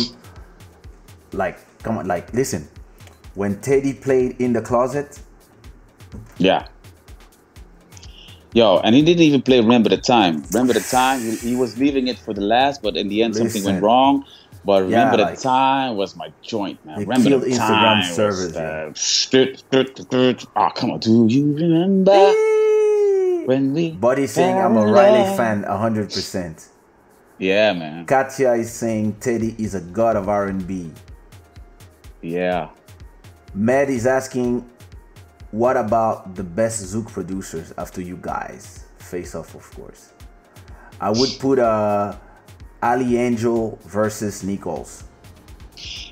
[1.31, 2.67] like come on, like listen,
[3.35, 5.19] when Teddy played in the closet.
[6.37, 6.67] Yeah.
[8.53, 10.43] Yo, and he didn't even play Remember the Time.
[10.51, 13.35] Remember the Time, he, he was leaving it for the last, but in the end
[13.35, 14.25] something went wrong.
[14.65, 16.99] But Yeah, Remember like- the Time was my joint, man.
[16.99, 18.93] Remember the Instagram Time was servers, the-
[20.11, 20.45] yeah.
[20.55, 20.99] Oh, come on.
[20.99, 22.33] Do you remember
[23.45, 23.91] when we...
[23.91, 26.69] Buddy saying I'm a Riley fan, hundred percent.
[27.39, 28.05] Yeah, man.
[28.05, 30.91] Katya is saying Teddy is a god of R&B.
[32.21, 32.69] Yeah.
[33.53, 34.69] Matt is asking,
[35.51, 38.85] what about the best Zouk producers after you guys?
[38.99, 40.13] Face off, of course.
[41.01, 42.15] I would put uh,
[42.83, 45.05] Ali Angel versus Nichols.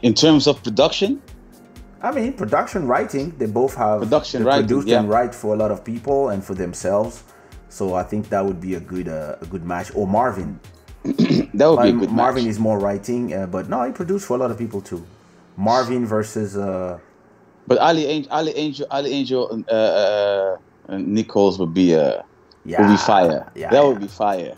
[0.02, 1.22] In terms of production,
[2.02, 3.36] I mean, production writing.
[3.38, 5.00] They both have Production writing, produced yeah.
[5.00, 7.24] and write for a lot of people and for themselves.
[7.70, 9.92] So I think that would be a good uh, a good match.
[9.96, 10.60] Or Marvin.
[11.04, 12.52] that would be a good Marvin match.
[12.52, 15.06] is more writing, uh, but no, he produced for a lot of people too.
[15.58, 16.98] Marvin versus uh,
[17.68, 20.58] But Ali Angel, Ali Angel, Ali Angel, and uh,
[20.90, 22.22] uh, Nichols would be uh,
[22.66, 23.52] yeah, would be fire.
[23.56, 23.88] Yeah, that yeah.
[23.88, 24.56] would be fire.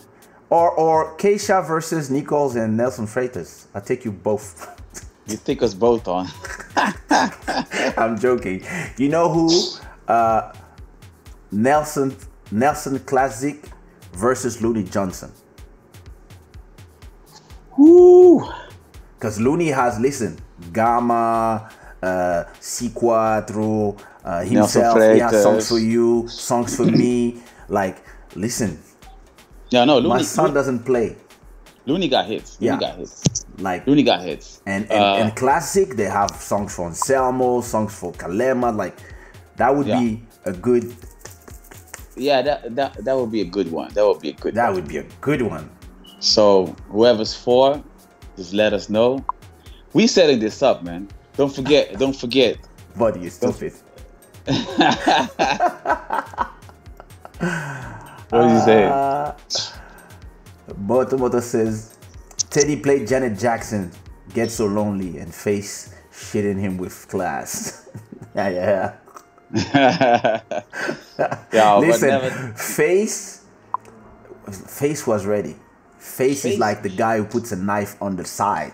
[0.54, 3.66] Or or Kaysha versus Nichols and Nelson Freitas.
[3.74, 4.70] I take you both.
[5.26, 6.28] You take us both on.
[7.98, 8.62] I'm joking.
[8.98, 9.50] You know who?
[10.06, 10.52] Uh,
[11.50, 12.14] Nelson
[12.52, 13.64] Nelson Classic
[14.12, 15.32] versus Loony Johnson.
[17.78, 18.46] Woo!
[19.16, 20.38] Because Loony has listen,
[20.74, 24.98] Gamma, uh, C4, uh, himself.
[25.14, 27.42] He has songs for you, songs for me.
[27.70, 28.04] Like,
[28.36, 28.78] listen,
[29.74, 31.16] Yeah, no, my Loony, son doesn't play.
[31.88, 32.62] Loony got hits.
[32.62, 32.80] Loony Yeah.
[32.80, 33.24] got hits.
[33.58, 34.62] Like, Loony got hits.
[34.68, 38.70] and and, Uh, and classic, they have songs for Anselmo, songs for Kalema.
[38.84, 38.96] Like,
[39.58, 40.00] that would Yeah.
[40.00, 40.94] be a good.
[42.16, 43.90] yeah, that, that that would be a good one.
[43.96, 44.76] That would be a good That one.
[44.76, 45.68] would be a good one.
[46.20, 47.82] So whoever's for,
[48.38, 49.26] just let us know.
[49.94, 51.08] We setting this up, man.
[51.36, 51.98] Don't forget.
[52.04, 52.58] don't forget.
[52.96, 53.74] Buddy, you stupid.
[58.34, 58.86] What did you say?
[58.86, 59.34] Uh,
[60.78, 61.96] Moto Moto says
[62.50, 63.92] Teddy played Janet Jackson,
[64.34, 67.88] Get So Lonely, and Face shitting him with class.
[68.36, 70.42] yeah, yeah.
[71.54, 72.54] yeah, Listen, never.
[72.54, 73.46] Face
[74.52, 75.56] Face was ready.
[76.00, 78.74] Face, is like the guy who puts a knife on the side.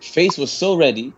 [0.00, 1.12] Face was so ready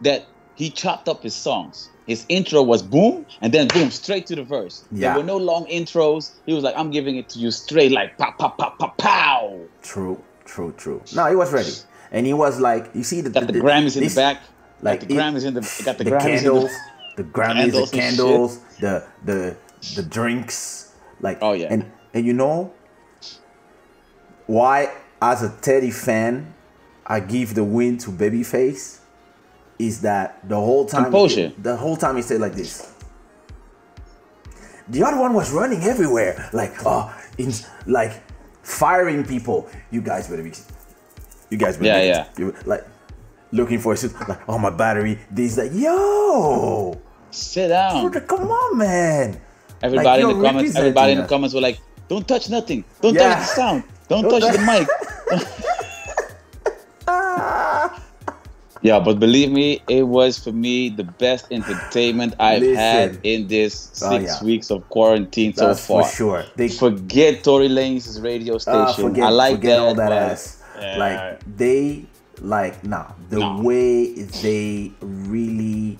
[0.00, 1.90] that he chopped up his songs.
[2.08, 4.82] His intro was boom, and then boom, straight to the verse.
[4.90, 5.12] Yeah.
[5.12, 6.32] There were no long intros.
[6.46, 9.60] He was like, "I'm giving it to you straight, like pop, pop, pop, pop, pow."
[9.82, 11.02] True, true, true.
[11.14, 11.70] No, he was ready.
[12.10, 14.40] And he was like, you see the Got the, Grammys in this- the back.
[14.82, 15.60] like the Grammys in the.
[15.84, 19.56] Got the, the Grammys candles, in the Grammys, candles the candles, the the
[19.96, 21.68] the drinks, like Oh, yeah.
[21.70, 22.72] and and you know
[24.46, 24.90] why
[25.20, 26.54] as a Teddy fan
[27.06, 29.00] I give the win to Babyface
[29.78, 31.52] is that the whole time Composure.
[31.58, 32.92] the whole time he said like this.
[34.88, 37.52] The other one was running everywhere, like uh, in
[37.86, 38.12] like
[38.62, 39.68] firing people.
[39.90, 40.52] You guys better be,
[41.50, 42.46] you guys better Yeah, be- yeah.
[42.48, 42.84] you- like
[43.52, 45.18] looking for a suit, like oh my battery.
[45.30, 46.98] This like yo,
[47.30, 48.10] Sit down.
[48.12, 49.40] Come on, man.
[49.82, 50.76] Everybody Like, in the comments.
[50.76, 52.82] Everybody in the comments were like, "Don't touch nothing.
[53.02, 53.34] Don't Yeah.
[53.34, 53.82] touch the sound.
[54.08, 54.88] Don't, Don't touch- the mic."
[58.88, 63.74] yeah, but believe me, it was for me the best entertainment I've had in this
[63.92, 64.44] six Oh, yeah.
[64.50, 66.02] weeks of quarantine That's so far.
[66.04, 66.44] for sure.
[66.56, 68.80] They Forget Tory Lanez' radio station.
[68.80, 69.84] uh, forget, I like forget that.
[69.86, 70.62] all that ass.
[70.80, 70.96] Yeah.
[71.04, 71.20] Like
[71.56, 72.06] they
[72.40, 73.60] like nah the Nah.
[73.62, 75.98] way they really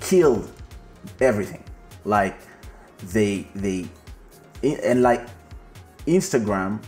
[0.00, 0.50] killed
[1.20, 1.62] everything.
[2.04, 2.38] Like
[3.12, 3.86] they they
[4.62, 5.22] and like
[6.06, 6.80] Instagram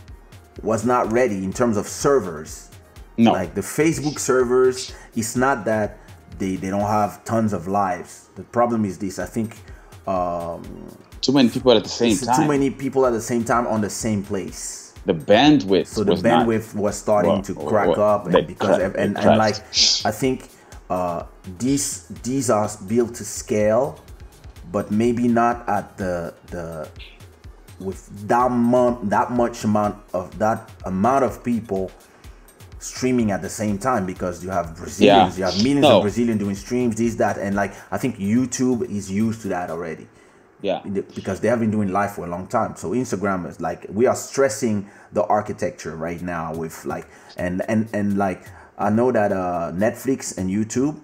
[0.63, 2.68] was not ready in terms of servers.
[3.19, 3.33] No.
[3.33, 5.97] Like the Facebook servers, it's not that
[6.37, 8.29] they, they don't have tons of lives.
[8.35, 9.19] The problem is this.
[9.19, 9.57] I think
[10.07, 10.87] um,
[11.19, 12.35] too many people at the same time.
[12.41, 14.93] too many people at the same time on the same place.
[15.05, 15.87] the bandwidth.
[15.87, 19.17] So the was not- bandwidth was starting Well, to crack well, up, and because and,
[19.17, 19.55] and like.
[20.05, 20.49] I think
[20.89, 21.23] uh,
[21.57, 23.99] these these are built to scale,
[24.71, 26.87] but maybe not at the the
[27.81, 31.91] with that amount that much amount of that amount of people
[32.79, 35.97] streaming at the same time because you have Brazilians, you have millions No.
[35.97, 39.69] of Brazilians doing streams, this that, and like I think YouTube is used to that
[39.69, 40.07] already
[40.61, 40.81] yeah.
[41.15, 42.75] because they have been doing live for a long time.
[42.75, 47.89] So Instagram is like we are stressing the architecture right now with like and and
[47.93, 48.45] and like
[48.77, 50.99] I know that uh Netflix and YouTube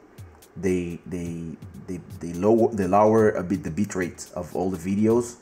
[0.58, 1.58] they they
[1.88, 5.36] they they lower they lower a bit the bit rate of all the videos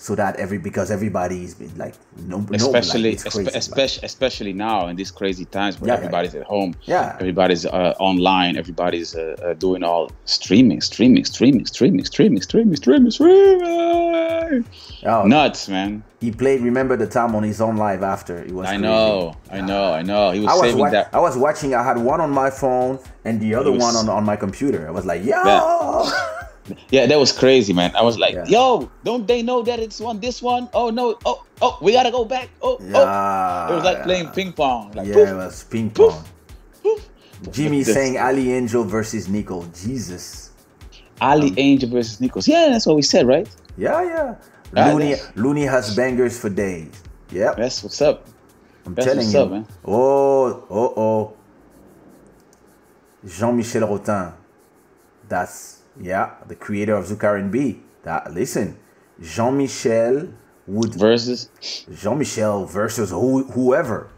[0.00, 1.94] so that every because everybody is like
[2.26, 5.88] no no, especially like, crazy, espe- like- especially especially now in these crazy times where
[5.88, 7.16] Yeah, yeah, everybody's at home Yeah.
[7.18, 13.10] everybody's uh, online everybody's uh, uh, doing all streaming streaming streaming streaming streaming streaming streaming
[13.10, 14.64] streaming
[15.04, 18.66] Oh, nuts man he played remember the time on his own live after it was
[18.66, 18.82] i crazy.
[18.82, 21.74] know i know i know he was, I was, saving wa- that I was watching.
[21.74, 24.86] I had one on my phone and the other was- one on, on my computer.
[24.86, 25.34] I was like, yo,
[26.90, 28.44] yeah that was crazy man i was like Yeah.
[28.46, 32.10] yo don't they know that it's one this one oh no oh oh we gotta
[32.10, 35.64] go back oh oh it was like playing ping pong like Yeah, poof, it was
[35.64, 36.24] ping pong.
[36.82, 37.08] poof.
[37.52, 39.64] Jimmy This- saying Ali Angel versus Nico.
[39.74, 40.50] Jesus.
[41.20, 44.34] ali angel versus nichols yeah that's what we said right Yeah, yeah.
[44.76, 46.90] Ah, Loony, Loony has bangers for days.
[47.32, 48.22] Yep, that's what's up
[48.86, 49.40] I'm that's telling what's you.
[49.42, 49.66] up, man.
[49.84, 51.22] Oh, oh, oh.
[53.26, 54.32] Jean-Michel Rotin.
[55.28, 57.80] That's yeah, the creator of Zouk R&B.
[58.02, 58.78] That listen,
[59.20, 60.28] Jean-Michel
[60.66, 61.48] would versus
[61.92, 64.08] Jean-Michel versus who, whoever.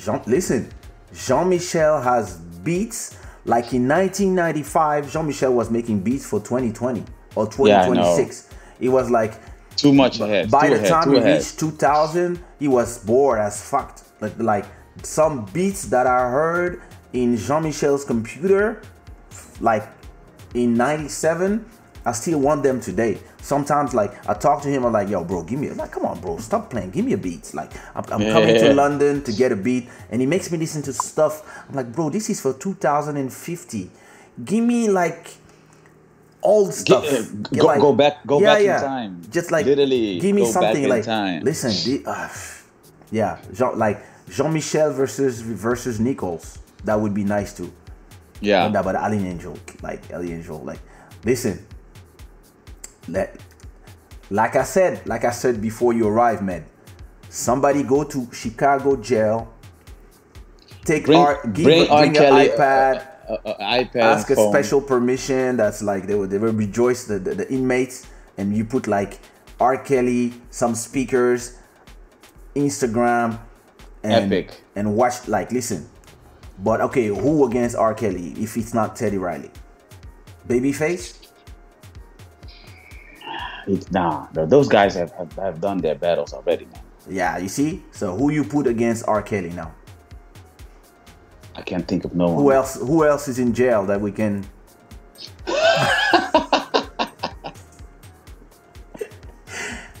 [0.00, 0.70] Jean, listen,
[1.12, 5.10] Jean-Michel has beats like in 1995.
[5.12, 7.04] Jean-Michel was making beats for 2020
[7.34, 8.48] or Yeah, 2026.
[8.80, 9.34] it was like
[9.76, 11.38] too much ahead by too the ahead, time ahead.
[11.38, 14.02] reached 2000, he was bored as fucked.
[14.20, 14.64] Like like
[15.02, 16.80] some beats that I heard
[17.12, 18.80] in Jean-Michel's computer,
[19.60, 19.86] like
[20.54, 21.64] in 97
[22.06, 23.18] i still want them today.
[23.40, 26.04] Sometimes like i talk to him i'm like yo bro give me a like come
[26.06, 26.90] on bro stop playing.
[26.90, 27.52] Give me a beat.
[27.54, 28.68] Like i'm, I'm coming Yeah.
[28.68, 31.42] to london to get a beat and he makes me listen to stuff.
[31.68, 33.90] I'm like bro this is for 2050
[34.44, 35.30] give me like
[36.42, 37.04] old stuff.
[37.10, 37.22] uh,
[37.56, 39.22] go- like- go back- go back in time.
[39.30, 41.06] just like Literally, give me something in like
[41.42, 41.70] listen
[42.04, 42.28] the, uh,
[43.10, 46.58] yeah Jean, like jean-michel versus versus nichols.
[46.84, 47.72] That would be nice too
[48.44, 50.80] yeah and about Alien Angel, like Alien Angel, like
[51.24, 51.66] listen.
[53.08, 53.38] Let,
[54.30, 56.64] like I said, like I said before you arrived, man.
[57.28, 59.52] Somebody go to Chicago jail.
[60.84, 63.06] Take bring, our give bring, bring an Kelly iPad.
[63.28, 65.56] uh, uh, uh, iPad ask a special permission.
[65.56, 68.06] That's like they will they will rejoice the, the, the inmates,
[68.38, 69.20] and you put like
[69.60, 69.78] R.
[69.78, 71.58] Kelly, some speakers,
[72.54, 73.40] Instagram,
[74.02, 74.60] and Epic.
[74.76, 75.88] and watch like listen.
[76.58, 77.94] But okay, who against R.
[77.94, 79.50] Kelly if it's not Teddy Riley?
[80.48, 81.20] Babyface?
[83.66, 87.48] It's- nah th- those guys have, have, have done their battles already man Yeah, you
[87.48, 87.82] see.
[87.92, 89.22] So who you put against R.
[89.22, 89.72] Kelly now?
[91.56, 92.76] I can't think of no one Who else?
[92.76, 94.44] Who else is in jail that we can?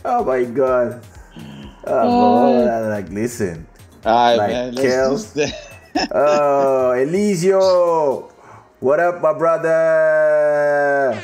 [0.04, 1.04] oh my god!
[1.34, 1.64] Hmm.
[1.86, 3.66] Oh, bro, like listen.
[4.04, 5.12] all right like man Kel.
[5.12, 8.30] let's just Oh, Elisio,
[8.80, 11.20] what up, my brother?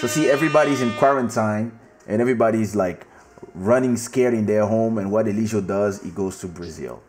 [0.00, 1.72] So see, everybody's in quarantine,
[2.06, 3.06] and everybody's like
[3.54, 4.98] running scared in their home.
[4.98, 7.02] And what Elisio does, he goes to Brazil.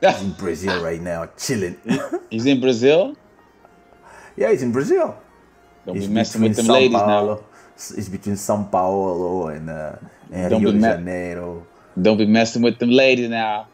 [0.00, 1.76] He's in Brazil right now, chilling.
[2.30, 3.16] he's in Brazil
[4.36, 5.18] yeah, he's in Brazil.
[5.84, 7.36] don't It's be messing with them São ladies Paulo.
[7.36, 7.44] now
[7.76, 9.96] It's between São Paulo and, uh,
[10.32, 11.66] and Don't Rio de ma- Janeiro.
[12.00, 13.66] don't be messing with them ladies now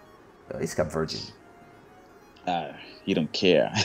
[0.61, 1.21] he's Cap Virgin.
[2.47, 2.73] uh,
[3.05, 3.73] you don't care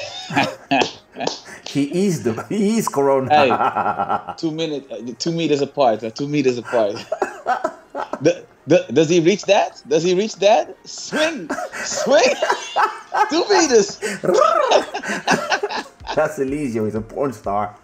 [1.68, 3.30] He is the he is Corona.
[3.30, 4.34] Hey.
[4.38, 6.94] two minutes uh, two meters apart uh, two meters apart
[8.22, 11.50] the, the, does he reach that does he reach that swing
[11.86, 12.34] swing
[13.30, 14.00] two meters
[16.16, 16.86] That's Elisio.
[16.86, 17.76] He's a porn star.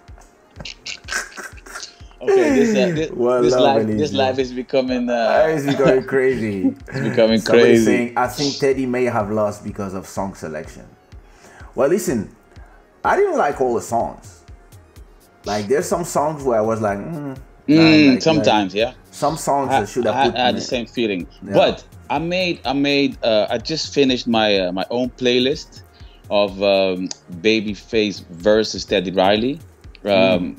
[2.22, 3.09] Okay this uh, this,
[3.41, 6.68] this life this life is becoming Uh, It's becoming crazy.
[6.88, 10.86] it's becoming Somebody crazy saying, I think Teddy may have lost because of song selection.
[11.76, 12.36] Well, listen,
[13.03, 14.43] I didn't like all the songs.
[15.45, 17.38] Like, there's some songs where I was like, mm,
[17.68, 20.38] Mm, like- sometimes yeah Some songs I, that should have I.
[20.38, 21.53] I had the same feeling, Yeah.
[21.53, 25.82] but I made I made uh, I just finished my uh, my own playlist
[26.30, 27.09] of um,
[27.41, 29.59] Babyface versus Teddy Riley.
[30.05, 30.55] Um,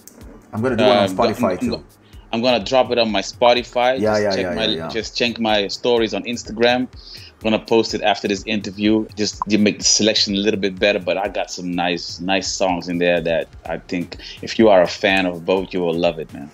[0.52, 1.74] I'm gonna do it on um, Spotify I'm, too.
[1.74, 1.84] I'm,
[2.32, 3.98] I'm gonna drop it on my Spotify.
[3.98, 4.88] Yeah, just yeah, check yeah, my, yeah, yeah.
[4.88, 6.86] Just check my stories on Instagram.
[6.86, 9.06] I'm gonna post it after this interview.
[9.16, 10.98] Just to make the selection a little bit better.
[10.98, 14.82] But I got some nice, nice songs in there that I think if you are
[14.82, 16.50] a fan of both, you will love it, man.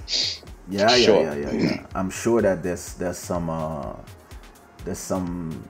[0.69, 1.87] Yeah, yeah, yeah, yeah, yeah.
[1.95, 3.95] I'm sure that there's there's some uh
[4.85, 5.69] there's some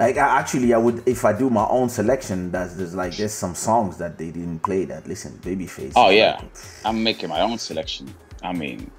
[0.00, 3.34] like I, actually I would if I do my own selection that's there's like there's
[3.34, 5.92] some songs that they didn't play that listen Babyface.
[5.94, 8.12] Oh yeah, like- I'm making my own selection.
[8.42, 8.90] I mean,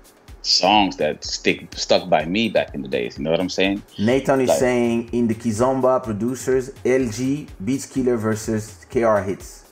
[0.44, 3.18] songs that stick stuck by me back in the days.
[3.18, 3.82] You know what I'm saying?
[3.98, 9.72] Nathan is Like- saying in the Kizomba producers LG Beats Killer versus KR hits.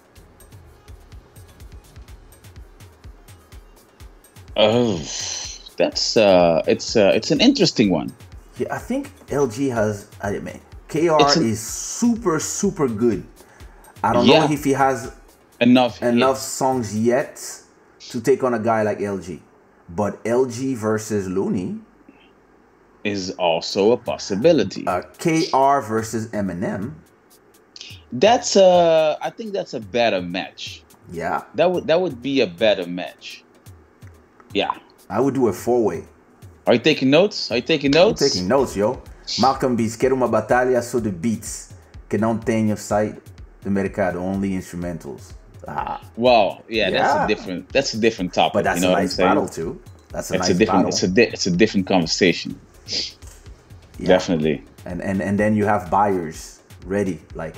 [4.58, 4.98] Oh,
[5.78, 8.12] that's uh, it's uh, it's an interesting one.
[8.58, 10.60] Yeah, I think LG has I mean
[10.90, 13.24] KR is super super good.
[14.04, 14.46] I don't Yeah.
[14.48, 15.12] know if he has
[15.62, 16.02] Enough.
[16.02, 17.42] enough songs yet
[18.10, 19.42] to take on a guy like LG.
[19.90, 21.80] But LG versus Loony,
[23.04, 24.86] is also a possibility.
[24.88, 26.94] uh, KR versus Eminem,
[28.12, 30.84] that's uh, I think that's a better match.
[31.12, 33.44] yeah, That would that would be a better match.
[34.54, 34.72] Yeah.
[35.10, 36.04] I would do a four way.
[36.68, 37.50] Are you taking notes?
[37.52, 38.22] Are you taking I'm notes?
[38.22, 39.02] taking notes, yo.
[39.38, 41.70] Malcolm Beats, quero uma batalha sobre beats
[42.08, 43.20] que não tenha site
[43.62, 45.36] do mercado, only instrumentals.
[45.68, 46.64] Ah, Wow.
[46.70, 48.54] Yeah, that's a different that's a different topic.
[48.54, 49.80] but that's you know a what I'm nice battle too.
[50.12, 50.90] That's a It's nice a different battle.
[50.90, 52.60] it's a di- it's a different conversation.
[54.00, 54.08] Yeah.
[54.08, 54.64] Definitely.
[54.86, 57.56] And, and and then you have buyers ready, like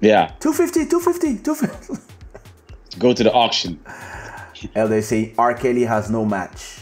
[0.00, 0.32] Yeah.
[0.40, 2.02] 250, 250, 250.
[2.98, 3.78] Go to the auction.
[4.74, 5.54] and they say R.
[5.54, 6.80] Kelly has no match.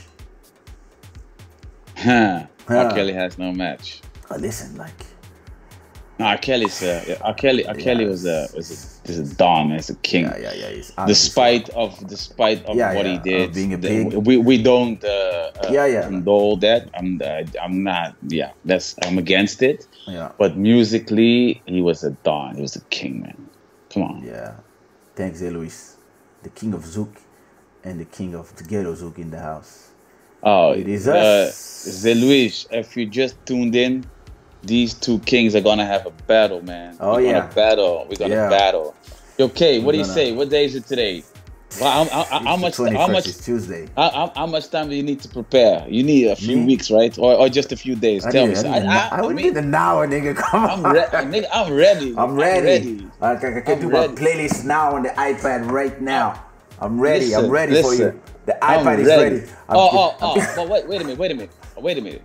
[1.97, 2.47] Huh.
[2.69, 2.77] Huh.
[2.89, 2.93] R.
[2.95, 4.01] Kelly has no match.
[4.31, 5.01] Oh, listen, like
[6.19, 6.39] No, R.
[6.39, 7.35] Kelly's uh, yeah, R.
[7.35, 7.75] Kelly R.
[7.75, 10.25] Kelly was a was a, is a don, is a king.
[10.25, 10.67] yeah, yeah, yeah.
[10.79, 14.15] It's Despite of despite of Yeah, what yeah, he did, of being a pig.
[14.29, 16.03] we we don't uh, uh, Yeah, yeah.
[16.03, 16.89] condole that.
[16.99, 18.15] I'm uh, I'm not.
[18.29, 19.87] Yeah, that's I'm against it.
[20.07, 22.55] yeah, But musically, he was a don.
[22.57, 23.49] He was a king, man.
[23.91, 24.23] Come on.
[24.25, 24.55] yeah.
[25.17, 25.97] Thanks, Luis,
[26.43, 27.15] the king of Zouk,
[27.85, 29.91] and the king of the ghetto Zouk in the house.
[30.43, 31.87] Oh, It is uh, us.
[32.05, 34.05] Zé Luis, if you just tuned in,
[34.63, 36.97] these two kings are gonna have a battle, man.
[37.01, 37.41] Oh, We're yeah.
[37.41, 38.07] gonna battle.
[38.09, 38.49] We're gonna Yeah.
[38.49, 38.95] battle.
[39.41, 40.33] Okay, what do you gonna- say?
[40.33, 41.25] What day is it today?
[41.81, 42.77] Well, how, how, much?
[42.77, 43.27] How much?
[43.27, 43.89] It's Tuesday.
[43.97, 45.87] How, how, how much time do you need to prepare?
[45.89, 46.67] You need a few Me?
[46.67, 47.17] weeks, right?
[47.19, 48.27] Or, or just a few days?
[48.27, 48.69] I Tell need, me.
[48.69, 50.37] I, need, I, I, I, I would mean, need an hour, nigga.
[50.51, 50.93] Come I'm, on.
[50.93, 52.15] re- nigga, I'm ready.
[52.19, 52.67] I'm ready.
[52.67, 53.07] ready.
[53.23, 54.09] I can I'm do ready.
[54.09, 56.45] my playlist now on the iPad right now.
[56.79, 57.27] I'm ready.
[57.27, 58.21] Listen, I'm ready for you.
[58.45, 59.37] The I'm iPad is ready.
[59.69, 62.23] I'm oh, oh, oh, but wait, wait a minute, wait a minute, wait a minute.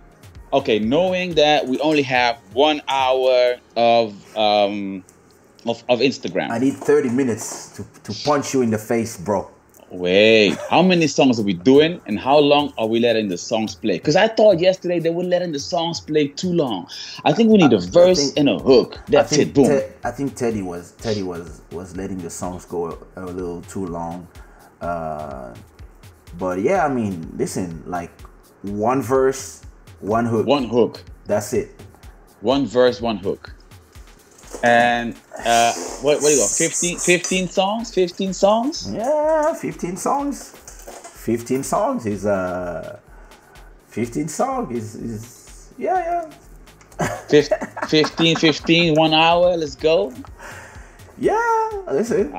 [0.52, 5.04] Okay, knowing that we only have one hour of um
[5.66, 6.50] of, of Instagram.
[6.50, 9.50] I need 30 minutes to, to punch you in the face, bro.
[9.90, 13.74] Wait, how many songs are we doing, and how long are we letting the songs
[13.74, 13.96] play?
[13.96, 16.88] Because I thought yesterday they were letting the songs play too long.
[17.24, 18.98] I think we need a verse think- and a hook.
[19.08, 19.54] That's it.
[19.54, 19.64] Boom.
[19.66, 23.62] Te- I think Teddy was Teddy was was letting the songs go a, a little
[23.62, 24.28] too long.
[24.82, 25.54] Uh,
[26.36, 28.10] but yeah, I mean, listen, like
[28.62, 29.62] one verse,
[30.00, 30.46] one hook.
[30.46, 31.02] one hook.
[31.26, 31.70] That's it.
[32.40, 33.54] one verse, one hook.
[34.62, 35.14] And
[35.44, 35.72] uh,
[36.02, 36.50] what, what do you got?
[36.50, 37.94] 15, 15 songs?
[37.94, 38.90] 15 songs?
[38.92, 40.52] Yeah, 15 songs.
[40.52, 42.98] 15 songs is uh
[43.88, 46.26] 15 song is is yeah,
[46.98, 47.06] yeah.
[47.28, 47.52] Fif-
[47.88, 49.56] 15, 15, one hour.
[49.56, 50.12] Let's go.
[51.18, 52.32] Yeah, listen.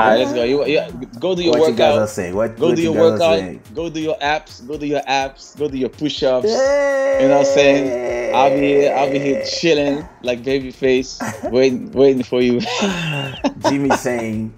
[0.00, 0.44] All right, let's go.
[0.44, 0.80] You, you
[1.18, 2.08] go do your what you guys are workout.
[2.08, 2.34] saying?
[2.34, 3.38] What, Go what do you your workout.
[3.38, 3.62] saying?
[3.74, 4.66] Go do your apps.
[4.66, 5.58] Go do your apps.
[5.58, 6.46] Go do your push-ups.
[6.48, 7.18] Hey!
[7.22, 8.34] You know what I'm saying?
[8.34, 8.94] I'll be here.
[8.94, 11.20] I'll be here chilling like babyface,
[11.50, 12.60] waiting, waiting for you.
[13.68, 14.54] Jimmy saying,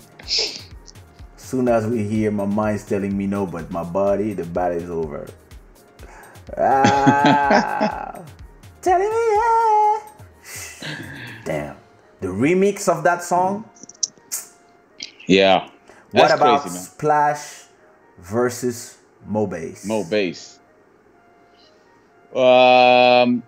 [1.36, 5.26] soon as we hear, my mind's telling me no, but my body, the battle's over.
[6.56, 8.22] Ah,
[8.82, 9.98] telling me yeah.
[11.44, 11.76] Damn.
[12.20, 13.64] The remix of that song.
[15.26, 15.68] Yeah.
[16.12, 16.78] what about crazy.
[16.78, 17.64] Splash
[18.18, 19.86] versus Mo Mobase?
[19.86, 20.58] Mo Base.
[22.34, 23.42] Um,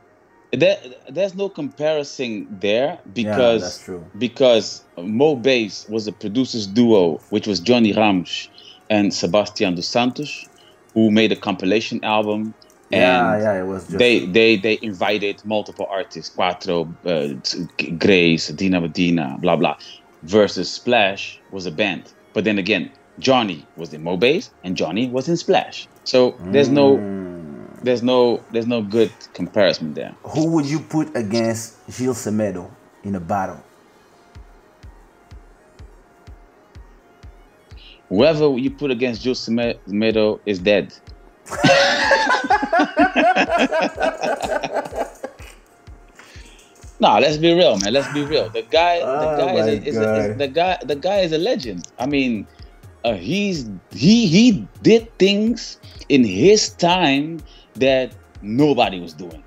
[0.53, 4.05] there, there's no comparison there because that's true.
[4.18, 8.49] because Mo Base was a producers duo, which was Johnny Ramos
[8.91, 10.47] and Sebastian dos Santos,
[10.93, 12.55] who made a compilation album.
[12.91, 13.99] Yeah, and yeah, it was just.
[13.99, 17.29] they they they invited multiple artists, Quattro, uh,
[17.99, 19.77] Grace, Dina Medina, blah blah.
[20.25, 25.29] Versus Splash was a band, but then again, Johnny was in Mo-Base and Johnny was
[25.29, 25.87] in Splash.
[26.05, 27.64] So there's no hmm.
[27.83, 30.14] there's no there's no good comparison there.
[30.25, 32.70] Who would you put against Gil Semedo
[33.03, 33.62] in a battle?
[38.09, 40.95] Whoever you put against Gil Semedo is dead.
[47.01, 47.92] no, let's be real, man.
[47.92, 48.49] Let's be real.
[48.49, 50.78] The guy, the Oh guy is, a, is, a, is the guy.
[50.84, 51.86] The guy is a legend.
[51.99, 52.47] I mean,
[53.05, 55.78] uh, he's he he did things
[56.09, 57.40] in his time
[57.76, 59.42] that nobody was doing.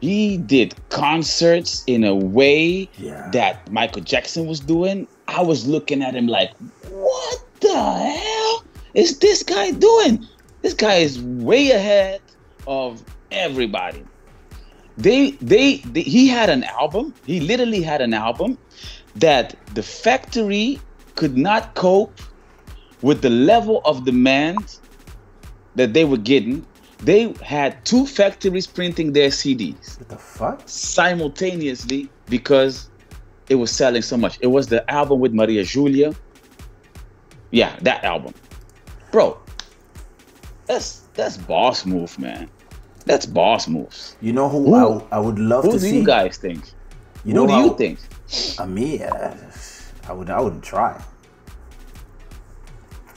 [0.00, 3.28] He did concerts in a way Yeah.
[3.32, 5.08] that Michael Jackson was doing.
[5.28, 6.52] I was looking at him like,
[6.90, 10.24] what the hell is this guy doing?
[10.62, 12.20] This guy is way ahead
[12.66, 14.04] of everybody.
[14.96, 17.14] They, they, they, he had an album.
[17.26, 18.58] He literally had an album
[19.16, 20.80] that the factory
[21.16, 22.20] could not cope
[23.02, 24.78] with the level of demand
[25.74, 26.66] that they were getting.
[26.98, 30.62] They had two factories printing their CDs What the fuck?
[30.66, 32.90] simultaneously because
[33.48, 34.38] it was selling so much.
[34.40, 36.14] It was the album with Maria Julia.
[37.50, 38.34] Yeah, that album.
[39.12, 39.38] Bro,
[40.66, 42.50] that's that's boss move, man.
[43.06, 44.16] That's boss moves.
[44.20, 45.98] You know who, Who- I, I would love Who to do see?
[46.00, 46.64] you guys think?
[47.24, 47.98] You Who know do how- you think?
[48.58, 49.34] Uh, me, uh,
[50.08, 50.28] I would.
[50.30, 51.00] I wouldn't try.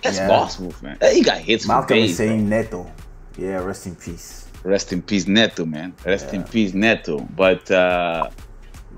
[0.03, 0.27] That's Yeah.
[0.27, 0.97] boss move, man.
[1.11, 2.11] He got hits Malcolm days.
[2.11, 2.89] is saying Neto.
[3.37, 4.45] Yeah, rest in peace.
[4.63, 5.93] Rest in peace, Neto, man.
[6.05, 7.19] Rest in peace, Neto.
[7.35, 8.29] But uh,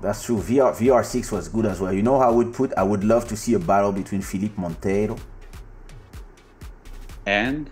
[0.00, 0.38] That's true.
[0.38, 1.92] VR VR6 was good as well.
[1.92, 2.72] You know how I would put?
[2.76, 5.18] I would love to see a battle between Philippe Monteiro.
[7.26, 7.70] and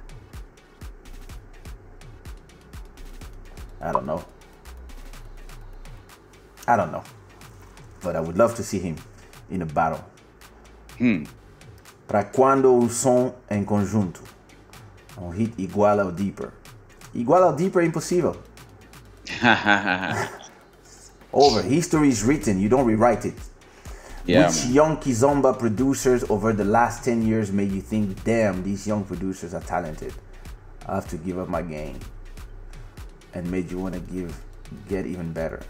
[3.81, 4.23] I don't know.
[6.67, 7.03] I don't know.
[8.03, 8.97] But I would love to see him
[9.51, 10.05] in a battle.
[10.99, 11.25] hmm,
[12.07, 14.21] Para quando o som em conjunto.
[15.19, 16.51] Um hit igual ao Deeper.
[17.15, 18.37] Igual ao Deeper é impossível.
[21.33, 21.63] Over.
[21.63, 22.59] History is written.
[22.61, 23.35] You don't rewrite it.
[24.27, 28.87] yeah, Which young Kizomba producers over the last 10 years made you think, damn, these
[28.87, 30.13] young producers are talented?
[30.87, 31.99] I have to give up my game.
[33.35, 34.35] And made you want to give,
[34.89, 35.61] get even better.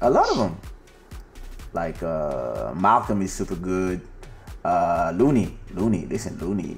[0.00, 0.56] A lot of them.
[1.72, 4.00] Like uh, Malcolm is super good.
[4.64, 6.76] Uh, Loony, Loony, listen, Loony.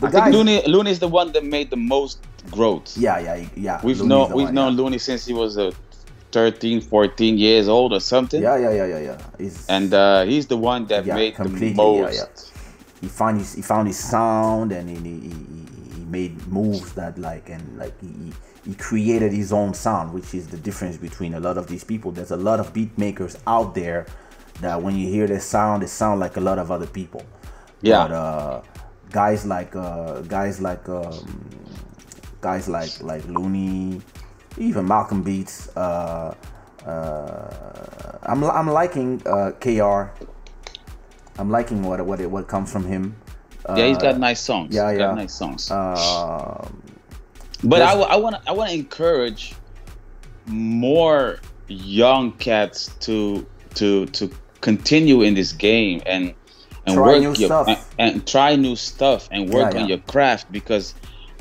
[0.00, 2.20] The I think Loony, Loony is the one that made the most
[2.50, 2.96] growth.
[2.96, 3.80] Yeah, yeah, yeah.
[3.82, 4.82] We've Loony's known we've one, known yeah.
[4.82, 5.72] Loony since he was uh,
[6.32, 8.42] 13, 14 years old or something.
[8.42, 9.18] Yeah, yeah, yeah, yeah, yeah.
[9.38, 12.14] He's, And uh, he's the one that Yeah, made the most.
[12.14, 12.24] yeah.
[13.00, 17.16] he found his he found his sound and he, he, he, he made moves that
[17.18, 18.32] like and like he,
[18.66, 22.10] he- created his own sound which is the difference between a lot of these people
[22.12, 24.04] there's a lot of beat makers out there
[24.60, 27.22] that when you hear their sound they sound like a lot of other people
[27.82, 28.06] Yeah.
[28.08, 28.62] but uh
[29.10, 31.48] guys like uh guys like um
[32.40, 34.00] guys like like loony
[34.58, 36.34] even malcolm beats uh
[36.86, 40.10] uh i'm, I'm liking uh kr
[41.38, 43.14] i'm liking what what what comes from him
[43.76, 44.72] yeah, he's got Uh, nice songs.
[44.72, 45.14] yeah, He's got yeah.
[45.22, 45.70] nice songs.
[45.72, 46.82] um,
[47.64, 49.54] but there's- I want to I want to encourage
[50.46, 51.38] more
[51.68, 54.30] young cats to to to
[54.60, 56.34] continue in this game and
[56.86, 57.66] and Try work new your stuff.
[57.68, 59.96] And, and try new stuff and work Yeah, on yeah.
[59.96, 60.94] your craft because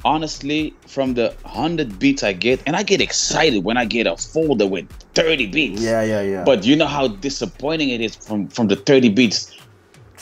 [0.04, 4.18] honestly from the 100 beats I get and I get excited when I get a
[4.18, 8.48] folder with 30 beats yeah yeah yeah but you know how disappointing it is from
[8.50, 9.52] from the 30 beats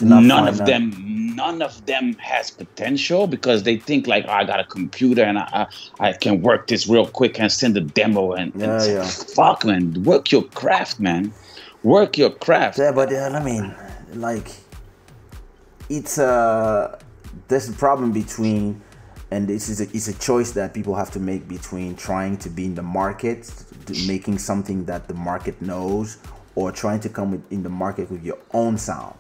[0.02, 4.60] none of them none of them has potential because they think like "Oh, i got
[4.60, 5.68] a computer and I,
[6.00, 9.04] I i can work this real quick and send a demo and, and Yeah, yeah.
[9.06, 11.34] fuck man work your craft man
[11.84, 13.76] work your craft Yeah, but uh, I mean,
[14.16, 14.50] like,
[15.90, 16.98] it's uh,
[17.48, 18.82] there's a problem between,
[19.32, 22.50] and this is a, it's a choice that people have to make between trying to
[22.50, 23.52] be in the market,
[24.08, 26.18] making something that the market knows,
[26.56, 29.16] or trying to come with, in the market with your own sound.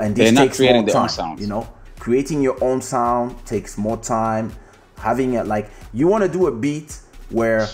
[0.00, 1.38] And this They're not takes creating more their own time.
[1.38, 4.52] You know, creating your own sound takes more time.
[4.98, 6.98] Having it like you want to do a beat
[7.28, 7.68] where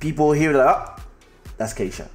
[0.00, 1.02] people hear that, oh,
[1.56, 2.08] that's Kaysha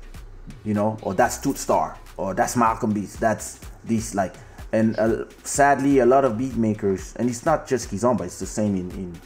[0.64, 4.34] you know, or that's Toot Star, or that's Malcolm Beats, that's this like,
[4.72, 8.46] and uh, sadly, a lot of beat makers, and it's not just Kizomba, it's the
[8.46, 9.20] same in in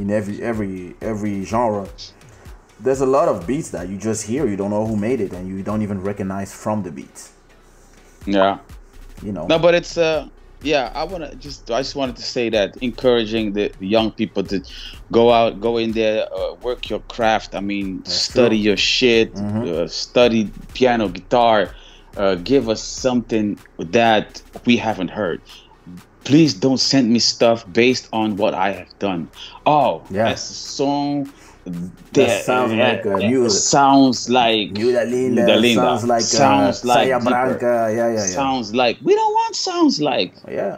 [0.00, 1.88] in every every every genre.
[2.78, 5.32] There's a lot of beats that you just hear, you don't know who made it,
[5.32, 7.32] and you don't even recognize from the beats.
[8.26, 8.58] Yeah
[9.22, 10.28] You know, no but it's uh
[10.60, 14.10] yeah i want to just i just wanted to say that encouraging the, the young
[14.12, 14.60] people to
[15.12, 18.64] go out go in there uh, work your craft i mean study true.
[18.64, 19.66] your shit Mhm.
[19.68, 21.72] uh, study piano guitar
[22.16, 25.40] uh, give us something that we haven't heard
[26.24, 29.30] please don't send me stuff based on what I have done.
[29.64, 30.24] Oh, Yeah.
[30.24, 31.30] that's a song.
[32.12, 35.80] That sounds like a new- Sounds like Muda Linda, Muda Linda.
[35.82, 37.20] sounds like sounds uh, like Saya.
[37.20, 37.92] Branca.
[37.94, 38.26] Yeah, yeah, yeah.
[38.26, 40.32] Sounds like we don't want sounds like.
[40.48, 40.76] yeah.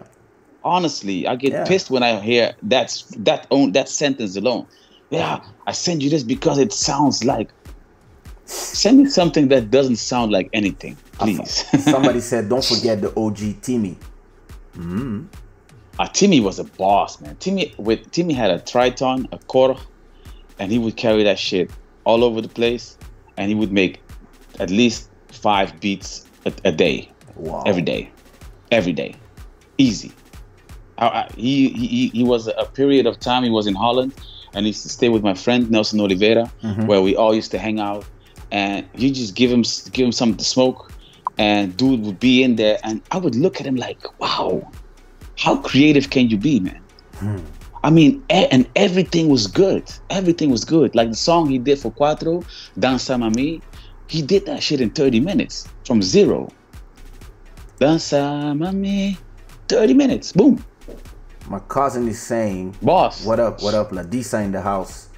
[0.64, 1.64] Honestly, I get Yeah.
[1.64, 4.66] pissed when I hear that's that own that sentence alone.
[5.10, 7.48] Yeah, I send you this because it sounds like.
[8.46, 11.64] Send me something that doesn't sound like anything, please.
[11.84, 13.94] Somebody said, don't forget the OG Timmy.
[15.98, 17.36] Uh, Timmy was a boss, man.
[17.36, 19.78] Timmy with Timmy had a triton, a Korg,
[20.58, 21.70] and he would carry that shit
[22.04, 22.96] all over the place,
[23.36, 24.00] and he would make
[24.60, 27.62] at least five beats a, a day, Wow.
[27.66, 28.10] every day,
[28.70, 29.14] every day,
[29.76, 30.12] easy.
[30.98, 34.12] I, I, he, he he was a period of time he was in Holland,
[34.54, 36.86] and he used to stay with my friend Nelson Oliveira, mm-hmm.
[36.86, 38.04] where we all used to hang out,
[38.50, 40.90] and you just give him give him something to smoke,
[41.36, 44.68] and dude would be in there, and I would look at him like, wow,
[45.38, 46.80] how creative can you be, man?
[47.18, 47.38] Hmm.
[47.82, 49.90] I mean, and everything was good.
[50.10, 50.94] Everything was good.
[50.94, 52.42] Like the song he did for Quattro,
[52.78, 53.62] Danza Mami,
[54.08, 56.50] he did that shit in 30 minutes from zero.
[57.78, 58.16] Danza
[58.56, 59.16] Mami,
[59.68, 60.64] 30 minutes, boom,
[61.48, 63.24] My cousin is saying, boss.
[63.24, 63.62] What up?
[63.62, 63.90] What up?
[63.90, 65.08] Ladisa in the house.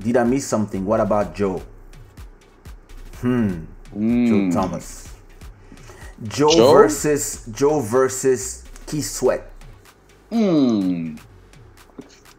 [0.00, 0.84] Did I miss something?
[0.84, 1.62] What about Joe?
[3.20, 3.64] Hmm.
[3.94, 5.14] Joe Thomas.
[6.24, 6.72] Joe, Joe?
[6.72, 9.50] versus Joe versus Keith Sweat.
[10.30, 11.16] Hmm.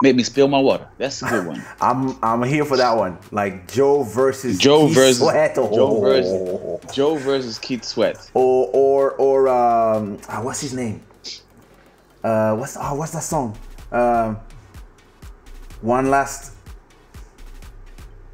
[0.02, 0.88] Made me spill my water.
[0.98, 1.64] That's a good one.
[1.82, 3.18] I'm I'm here for that one.
[3.32, 5.58] Like Joe versus Joe Keith versus Sweat.
[5.58, 5.76] Oh.
[5.76, 8.30] Joe versus Joe versus Keith Sweat.
[8.34, 11.02] or or or um ah, what's his name?
[12.24, 13.58] Uh what's oh what's that song?
[13.92, 14.38] Um
[15.82, 16.54] one last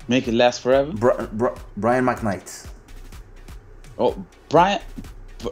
[0.07, 0.91] Make it last forever.
[0.91, 2.67] Bri- Bri- Brian McKnight.
[3.97, 4.79] Oh, Brian.
[5.43, 5.49] b-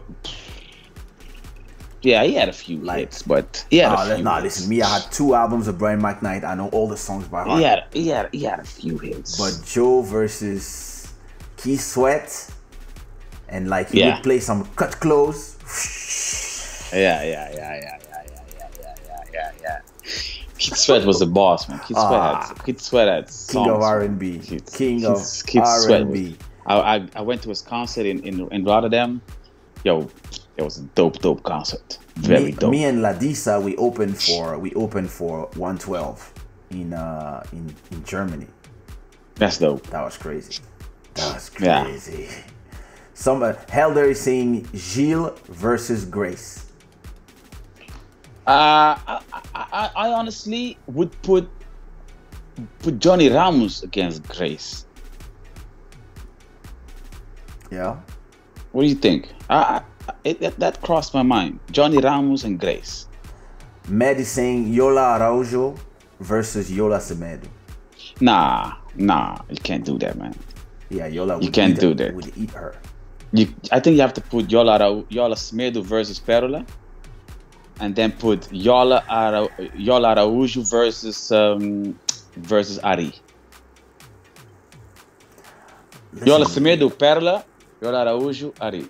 [2.04, 4.24] Yeah, he had a few Like- hits, but had Nah, few.
[4.24, 6.44] nah, listen, me, I had two albums of Brian McKnight.
[6.44, 7.58] I know all the songs by heart.
[7.58, 9.38] He had, he had, he had a few hits.
[9.38, 11.08] But Joe versus
[11.58, 12.50] Keith Sweat,
[13.48, 14.16] and like he Yeah.
[14.16, 15.56] would play some cut close.
[16.94, 19.80] yeah, yeah, yeah, yeah, yeah, yeah, yeah, yeah, yeah, yeah, yeah.
[20.58, 21.80] Keith Sweat was the boss, man.
[21.88, 22.46] Keith Sweat Ah.
[22.48, 23.66] had, Keith Sweat had songs.
[23.66, 23.82] King of.
[23.82, 24.42] R and B.
[24.74, 26.36] King of Keith R Sweat and B.
[26.68, 29.22] I, I, I went to his concert in, in, in Rotterdam.
[29.84, 30.10] Yo,
[30.58, 31.98] it was a dope, dope concert.
[32.16, 32.72] Very Me, dope.
[32.72, 36.34] me and Ladisa, we opened for we opened for 112
[36.72, 38.48] in uh in in Germany.
[39.36, 39.86] That's dope.
[39.88, 40.60] That was crazy.
[41.16, 41.84] That was Yeah.
[41.84, 42.30] crazy.
[43.16, 46.66] Some uh, Helder is saying Gilles versus Grace.
[48.46, 49.22] Uh, I,
[49.56, 51.48] I, I, honestly would put
[52.80, 54.86] put Johnny Ramos against Grace.
[57.72, 57.98] Yeah.
[58.72, 59.30] What do you think?
[59.50, 59.82] I, I,
[60.24, 61.60] it, that, that crossed my mind.
[61.72, 63.08] Johnny Ramos and Grace.
[63.88, 65.76] Med is saying Yola Araujo
[66.20, 67.48] versus Yola Semedo.
[68.22, 70.36] Nah, nah, you can't do that, man.
[70.90, 72.14] Yeah, Yola would can't do her, that.
[72.14, 72.76] Would eat her.
[73.34, 76.66] You, I think you have to put Yola Ara- Yola Semedo versus Perola,
[77.80, 82.00] and then put Yola Ara- Yola Araújo versus um,
[82.38, 83.12] versus Ari.
[86.26, 87.44] Yola Listen, Semedo, Perola,
[87.84, 88.88] Yola Araújo, Ari.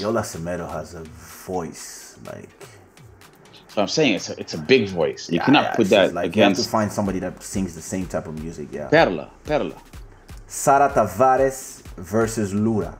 [0.00, 1.02] Yola Semedo has a
[1.46, 2.48] voice like.
[3.68, 5.28] So I'm saying it's a, it's a big voice.
[5.28, 7.82] You Yeah, cannot yeah, put that like you have to find somebody that sings the
[7.82, 8.68] same type of music.
[8.72, 8.88] Yeah.
[8.88, 9.30] Perla.
[9.44, 9.74] Perla.
[10.46, 12.96] Sara Tavares versus Lura.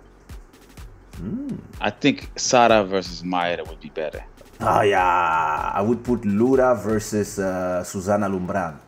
[1.81, 4.23] I think Sara versus Mayra would be better.
[4.61, 8.79] Oh yeah, I would put Lura versus uh, Suzanna Lubrano.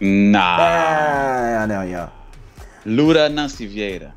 [0.00, 0.58] Nah.
[0.58, 2.08] Yeah, yeah, yeah.
[2.86, 4.12] Lura Nancy Vieira.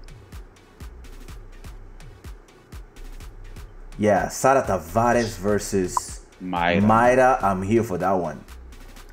[3.98, 6.82] Yeah, Sara Tavares versus Mayra.
[6.82, 7.44] Mayra.
[7.44, 8.44] I'm here for that one.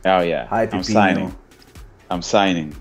[0.04, 0.46] oh yeah.
[0.46, 1.34] Hi, I'm signing.
[2.10, 2.74] I'm signing.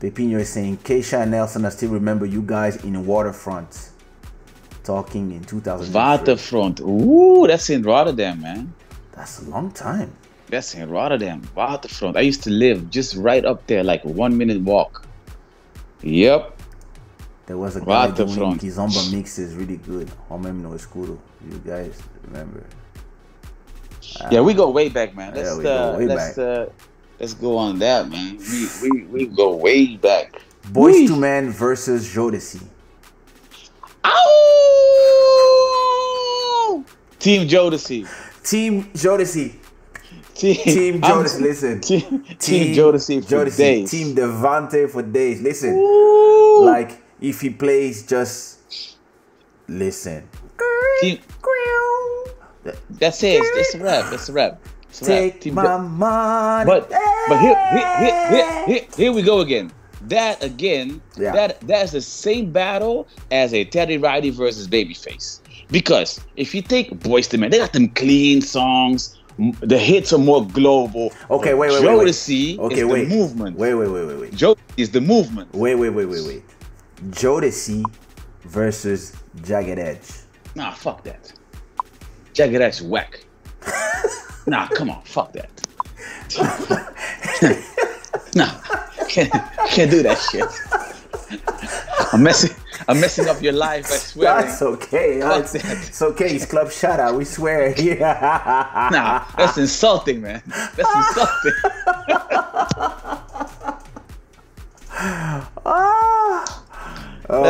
[0.00, 3.90] Pepino is saying, Kaysha and Nelson, I still remember you guys in Waterfront
[4.82, 5.92] talking in 2000.
[5.92, 6.80] Waterfront.
[6.80, 8.72] Ooh, that's in Rotterdam, man.
[9.12, 10.10] That's a long time.
[10.48, 11.42] That's in Rotterdam.
[11.54, 12.16] Waterfront.
[12.16, 15.06] I used to live just right up there, like one minute walk.
[16.02, 16.59] Yep.
[17.50, 18.60] There was a guy doing Waterfront.
[18.62, 20.08] Kizomba mixes really good.
[20.28, 21.18] Homem no escuro.
[21.50, 22.62] You guys remember?
[24.30, 25.34] Yeah, we go way back, man.
[25.34, 26.46] Let's Yeah, we go uh, way let's back.
[26.46, 26.66] uh
[27.18, 28.38] let's go on that, man.
[28.38, 30.40] We we, we go way back.
[30.70, 32.62] Boyz II Men versus Jodeci.
[35.10, 36.84] Ow!
[37.18, 38.06] Team Jodeci.
[38.44, 39.56] Team Jodeci.
[40.34, 41.80] Team, Team I'm- Jodeci, listen.
[41.88, 43.56] Team, team Jodeci for Jodeci.
[43.56, 43.90] days.
[43.90, 45.42] Team Devante for days.
[45.42, 45.74] Listen.
[45.74, 46.62] Ooh.
[46.64, 48.96] Like, if he plays, just
[49.68, 50.28] listen.
[52.90, 53.40] That's it.
[53.42, 54.12] It's a rap.
[54.12, 54.60] It's a rap.
[54.88, 55.40] It's a Take rap.
[55.40, 56.66] Team my money.
[56.66, 56.90] But
[57.28, 59.72] but here here, here here here we go again.
[60.08, 61.32] That again, Yeah.
[61.32, 65.40] that that's the same battle as a Teddy Riley versus Babyface.
[65.70, 69.16] Because if you take Boyz II Men, they got them clean songs.
[69.60, 71.12] The hits are more global.
[71.30, 72.06] Okay, wait, wait, wait, wait.
[72.08, 73.08] Jodeci Okay, is wait.
[73.08, 73.56] the movement.
[73.56, 74.34] Wait, wait, wait, wait, wait.
[74.34, 75.54] Joe is the movement.
[75.54, 76.42] Wait, wait, wait, wait, wait.
[77.08, 77.84] Jodeci
[78.44, 80.08] versus Jagged Edge.
[80.54, 81.32] Nah, fuck that.
[82.32, 83.24] Jagged Edge whack.
[84.46, 85.50] nah, come on, fuck that.
[88.34, 88.60] nah,
[89.08, 89.32] can't,
[89.68, 90.44] can't do that shit.
[92.12, 92.54] I'm messing,
[92.88, 93.86] I'm messing up your life.
[93.86, 94.42] I swear.
[94.42, 95.20] That's okay.
[95.20, 95.88] Fuck It's, that.
[95.88, 96.34] it's okay.
[96.34, 97.16] It's Club Shada.
[97.16, 97.78] We swear.
[97.80, 98.88] Yeah.
[98.90, 100.42] Nah, that's insulting, man.
[100.46, 101.52] That's insulting.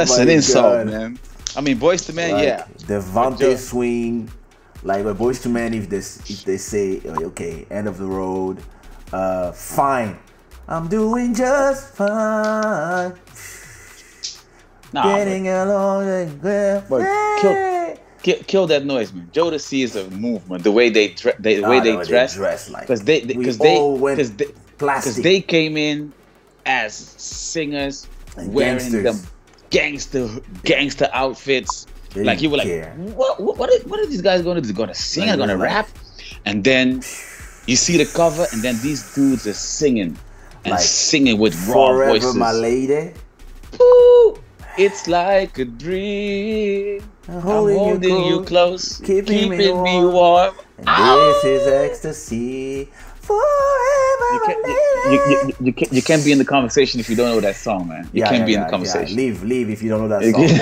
[0.08, 0.86] That's an insult, God.
[0.86, 1.18] man.
[1.56, 2.64] I mean, Boyz II Men, Like, yeah.
[2.86, 4.30] DeVante But, uh, swing,
[4.82, 5.74] like a Boyz II Men.
[5.74, 8.58] If this, if they say, okay, end of the road,
[9.12, 10.18] uh, fine.
[10.68, 13.14] I'm doing just fine.
[14.92, 16.38] Nah, but Getting along.
[16.42, 19.28] But But kill- kill, kill that noise, man.
[19.32, 20.64] Jodeci is a movement.
[20.64, 22.36] The way they, dre- they the way they dress,
[22.70, 23.76] like because they because they
[24.78, 26.12] because they, they came in
[26.66, 29.02] as singers And wearing gangsters.
[29.04, 29.30] them
[29.70, 30.28] gangster
[30.64, 31.86] gangster outfits.
[32.14, 34.60] They like you were like, what what what are, what are these guys going to
[34.60, 34.66] do?
[34.68, 35.28] They're Going to sing?
[35.30, 35.88] Are going to rap?
[36.44, 37.02] And then
[37.66, 40.16] you see the cover, and then these dudes are singing
[40.64, 42.34] and Like, singing with raw Forever, voices.
[42.34, 43.12] my lady.
[43.80, 44.36] Ooh,
[44.76, 47.02] it's like a dream.
[47.28, 48.98] I'm I'm holding, holding you close.
[48.98, 50.12] close, keeping keeping, me me warm.
[50.14, 50.54] warm.
[50.78, 52.88] And This is ecstasy.
[54.28, 54.60] You can't,
[55.04, 57.56] you, you, you, can't, you can't be in the conversation if you don't know that
[57.56, 58.10] song, man.
[58.12, 59.16] You Yeah, can't yeah, be in yeah, the conversation.
[59.16, 60.54] Leave, leave if you don't know that song.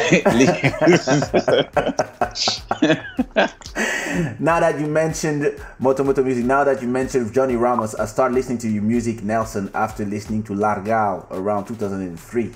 [4.40, 5.42] now that you mentioned
[5.80, 9.70] Motomoto music, now that you mentioned Johnny Ramos, I started listening to your music, Nelson,
[9.74, 12.52] after listening to Largal around 2003.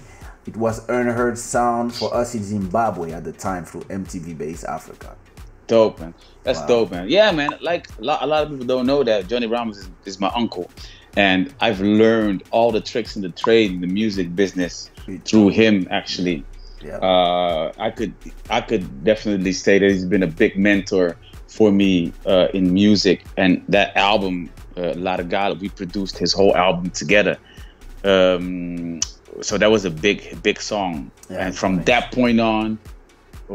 [0.46, 5.16] It was unheard sound for us in Zimbabwe at the time through MTV Base Africa.
[5.74, 6.14] Dope, man.
[6.44, 6.66] That's Wow.
[6.72, 7.04] dope, man.
[7.08, 7.50] Yeah, man.
[7.70, 10.30] Like a lot, a lot of people don't know that Johnny Ramos is, is my
[10.42, 10.66] uncle,
[11.16, 14.90] and I've learned all the tricks in the trade in the music business
[15.28, 15.74] through him.
[15.90, 16.38] Actually,
[16.88, 16.98] Yeah.
[17.10, 18.12] uh, I could
[18.58, 21.16] I could definitely say that he's been a big mentor
[21.56, 23.18] for me uh, in music.
[23.36, 27.36] And that album, uh, Largala, we produced his whole album together.
[28.04, 29.00] Um,
[29.40, 31.10] so that was a big big song.
[31.30, 31.86] Yeah, and from nice.
[31.86, 32.78] that point on,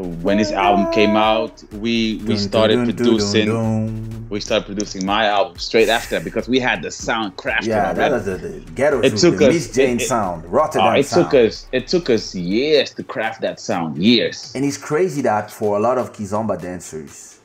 [0.06, 4.14] when his album came out, we we started producing.
[4.28, 7.94] We started producing my album straight after that because we had the sound crafted Yeah,
[7.94, 10.98] that was the, the ghetto It took the us- Miss Jane it- sound, Rotterdam Uh,
[10.98, 11.30] it sound.
[11.30, 13.96] took us it took us years to craft that sound.
[13.96, 14.52] Years.
[14.54, 17.38] And it's crazy that for a lot of Kizomba dancers,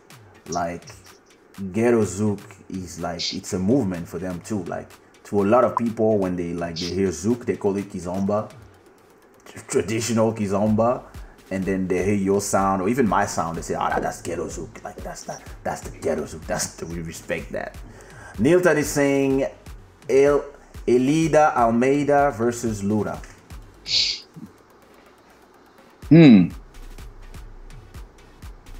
[0.49, 0.83] like
[1.71, 4.63] ghetto zouk is like it's a movement for them too.
[4.65, 4.89] Like
[5.25, 8.51] to a lot of people, when they like they hear zouk, they call it Kizomba,
[9.69, 11.03] traditional Kizomba,
[11.53, 14.21] and then they hear your sound or even my sound, they say, "Ah, that, that's
[14.21, 16.45] ghetto zouk." Like that's that that's the ghetto zouk.
[16.47, 17.77] That's the, we respect that.
[18.37, 19.45] Nilton is saying,
[20.09, 20.43] El
[20.87, 23.21] Elida Almeida versus Lura.
[26.09, 26.49] Hmm.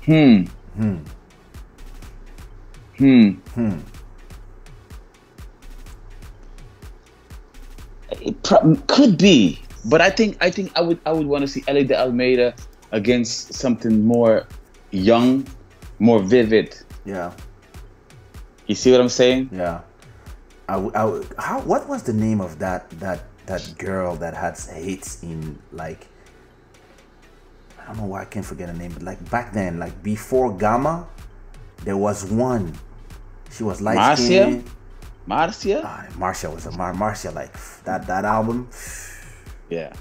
[0.06, 0.44] Hmm.
[0.76, 0.98] Hmm.
[3.56, 3.78] Hmm.
[8.22, 11.48] It pro- could be, but I think I think I would I would want to
[11.48, 12.54] see Elida Almeida
[12.92, 14.48] against something more
[14.92, 15.48] young,
[16.00, 16.78] more vivid.
[17.06, 17.34] Yeah.
[18.68, 19.50] You see what I'm saying?
[19.52, 19.82] Yeah.
[20.70, 25.22] I, I how what was the name of that that that girl that had hits
[25.24, 26.08] in like
[27.80, 30.56] I don't know why I can't forget her name, but like back then, like before
[30.56, 31.06] Gamma,
[31.84, 32.74] there was one.
[33.52, 34.64] She was light Marcia?
[35.26, 35.82] Marcia?
[35.84, 37.54] Ah, Marcia was a Mar- Marcia like
[37.84, 38.70] that that album.
[39.74, 39.94] Yeah.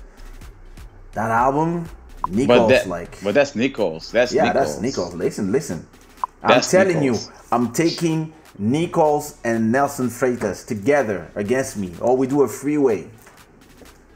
[1.12, 1.88] That album,
[2.46, 4.10] But that, like but that's Nichols.
[4.12, 4.66] That's yeah, Nichols.
[4.76, 5.14] that's Nichols.
[5.14, 5.86] Listen, listen.
[6.46, 7.26] That's I'm telling Nichols.
[7.28, 11.92] you, I'm taking Nichols and Nelson Freitas together against me.
[12.00, 13.08] Or we do a freeway.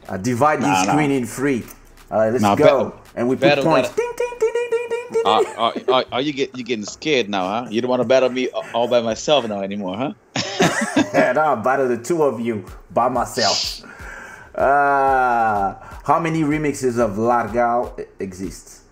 [0.08, 0.92] I divide Nah, this nah.
[0.92, 1.64] screen in three.
[2.10, 2.90] All right, let's Nah, go.
[2.90, 3.88] bet- and we put battle points.
[3.90, 6.84] Ding, ding, ding, ding, ding, ding, ding, Are, are, are, are you get you getting
[6.84, 7.66] scared now, huh?
[7.70, 10.12] You don't want to battle me all by myself now anymore, huh?
[11.12, 13.82] and I'll battle the two of you by myself.
[14.56, 18.82] Uh, how many remixes of Largal exist?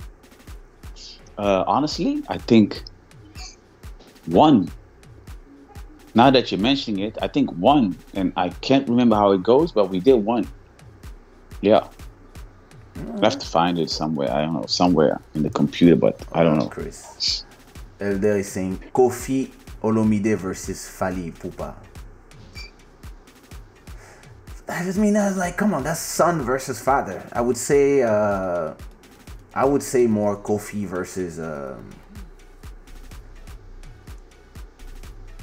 [1.39, 2.83] Uh, honestly, I think
[4.27, 4.71] one.
[6.15, 9.73] Now that you're mentioning it, I think one, and I can't remember how it goes,
[9.73, 10.47] but we did one.
[11.61, 11.89] Yeah.
[12.97, 14.31] I have to find it somewhere.
[14.31, 16.69] I don't know, somewhere in the computer, but I don't know.
[16.69, 17.45] Chris.
[17.99, 19.51] Elder is saying Koffi
[19.83, 21.75] Olomide versus Fally Ipupa.
[24.69, 27.23] I just mean that's like, come on, that's son versus father.
[27.33, 28.75] I would say, uh,
[29.55, 31.91] I would say more Koffi versus um,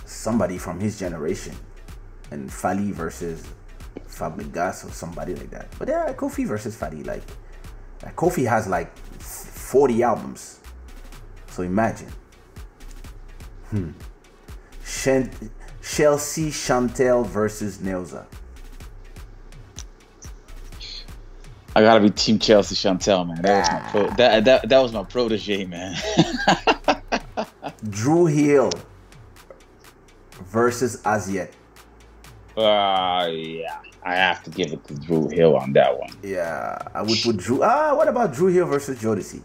[0.06, 1.56] somebody from his generation,
[2.32, 3.46] and Fally versus
[4.08, 5.68] Fabregas or somebody like that.
[5.78, 7.24] But yeah, Koffi versus Fally, like,
[8.04, 10.60] like Koffi has like 40 albums.
[11.48, 12.10] So imagine.
[13.70, 13.92] Hmm.
[15.82, 18.26] Chelsy Shantel versus Nelza.
[21.76, 23.42] I gotta be Team Chelsy Shantel, man.
[23.42, 25.96] That was my pro- that, that that was my protege, man.
[27.90, 28.72] Dru Hill
[30.52, 31.54] versus Az Yet.
[32.58, 33.80] Uh yeah.
[34.04, 36.10] I have to give it to Dru Hill on that one.
[36.24, 39.42] Yeah, I would put Drew Ah, what about Dru Hill versus Jodeci?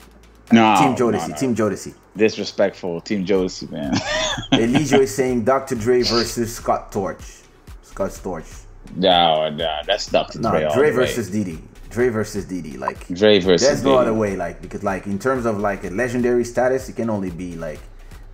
[0.53, 1.20] No, Team Jodeci.
[1.20, 1.37] no, no.
[1.37, 1.95] Team Jodeci.
[2.16, 3.95] Disrespectful, Team Jodeci, man.
[4.53, 5.74] Elijah is saying Dr.
[5.74, 7.43] Dre versus Scott Torch.
[7.83, 8.64] Scott Storch.
[8.97, 10.41] no, no, that's Dr.
[10.41, 10.68] No, Dre.
[10.74, 11.59] Dre versus Diddy.
[11.91, 12.76] Dre versus Diddy.
[12.76, 13.66] Like Dre versus.
[13.66, 14.37] there's no other way.
[14.37, 17.80] Like because like in terms of like a legendary status, it can only be like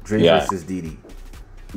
[0.04, 0.40] Dre Yeah.
[0.40, 0.98] versus Diddy.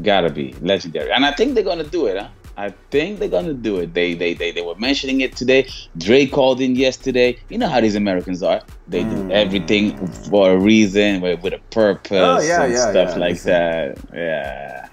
[0.01, 2.17] Gotta be legendary, and I think they're gonna do it.
[2.17, 2.27] Huh?
[2.57, 3.93] I think they're gonna do it.
[3.93, 5.67] They they they, they were mentioning it today.
[5.97, 7.37] Dre called in yesterday.
[7.49, 8.61] You know how these Americans are.
[8.87, 12.37] They do everything for a reason, with, with a purpose, Mm.
[12.37, 13.17] Oh, yeah, and yeah, stuff yeah.
[13.25, 13.97] like that.
[14.13, 14.87] Yeah.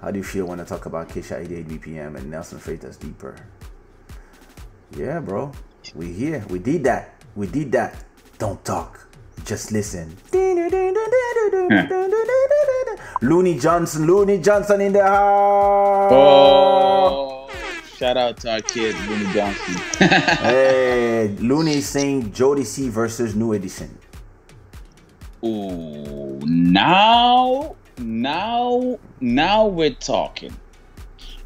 [0.00, 3.36] How do you feel when I talk about Kaysha 88 BPM and Nelson Freitas deeper?
[4.96, 5.50] Yeah, bro.
[5.94, 6.44] We here.
[6.48, 7.20] We did that.
[7.34, 8.04] We did that.
[8.38, 9.08] Don't talk.
[9.44, 10.16] Just listen.
[10.32, 10.54] Hmm.
[13.20, 16.12] Loony Johnson, Loony Johnson in the house.
[16.12, 17.50] Oh,
[17.96, 19.74] shout out to our kid Winnie Johnson.
[19.98, 23.98] Hey, Loony is saying Jodeci versus New Edition.
[25.44, 30.54] Ooh, now, now, now we're talking.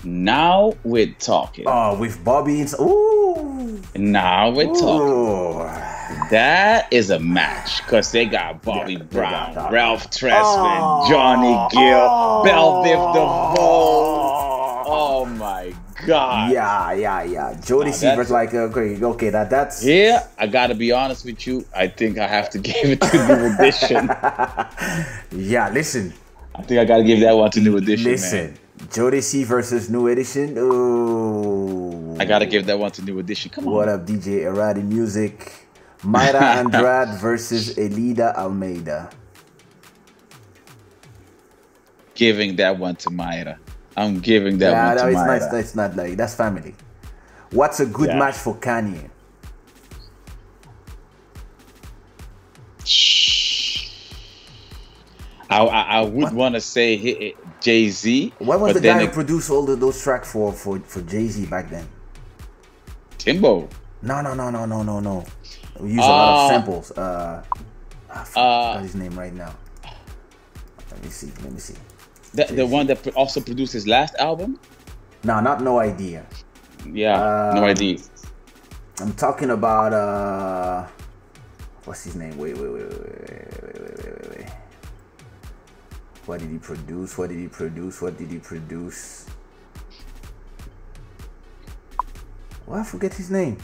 [0.05, 1.64] Now we're talking.
[1.66, 5.09] Oh, with Bobby and ooh, Now we're talking.
[5.09, 6.28] ooh.
[6.30, 9.72] That is a match because they got Bobby Yeah, Brown, got.
[9.72, 13.57] Ralph Tresvant, Oh, Johnny Gill, oh, Bell Biv DeVoe.
[13.59, 14.82] Oh.
[14.86, 15.74] oh my
[16.07, 16.53] God.
[16.53, 17.61] Yeah, yeah, yeah.
[17.61, 20.92] Jody Now C that's- versus like uh, okay, okay, that that's Yeah, I gotta be
[20.92, 21.66] honest with you.
[21.74, 24.07] I think I have to give it to New Edition.
[25.32, 25.70] yeah.
[25.72, 26.14] Listen,
[26.55, 28.46] I think I gotta give that one to New Edition, listen.
[28.46, 28.59] man.
[28.87, 30.57] Jodeci versus New Edition.
[30.57, 32.16] Ooh.
[32.20, 33.51] I gotta give that one to New Edition.
[33.51, 33.74] Come on.
[33.74, 35.53] What up, DJ Eradi Music?
[36.03, 39.11] Mayra Andrade versus Elida Almeida.
[42.14, 43.59] Giving that one to Mayra.
[43.97, 45.53] I'm giving that yeah, one to no, it's Mayra.
[45.53, 45.59] not.
[45.59, 46.74] It's not like that's family.
[47.51, 48.18] What's a good Yeah.
[48.18, 49.11] match for Kanye?
[55.51, 58.33] I, I, I would want to say Jay Z.
[58.39, 61.47] What was the guy who produced all the, those tracks for for for Jay Z
[61.47, 61.89] back then?
[63.19, 63.69] Timbo.
[64.03, 65.25] No, no, no, no, no, no, no.
[65.81, 66.91] We use uh, a lot of samples.
[66.93, 67.43] Uh,
[68.11, 69.55] I forgot uh, his name right now.
[70.91, 71.33] Let me see.
[71.43, 71.75] Let me see.
[72.35, 74.59] The, the one that also produced his last album.
[75.25, 76.27] No, not no idea.
[76.93, 77.99] Yeah, uh, no idea.
[79.01, 80.87] I'm talking about uh,
[81.85, 82.37] what's his name?
[82.39, 83.19] Wait, wait, wait, wait, wait,
[83.63, 84.47] wait, wait, wait.
[86.29, 87.16] What did he produce?
[87.16, 88.03] What did he produce?
[88.03, 89.24] What did he produce?
[92.66, 93.57] Well, I forget his name.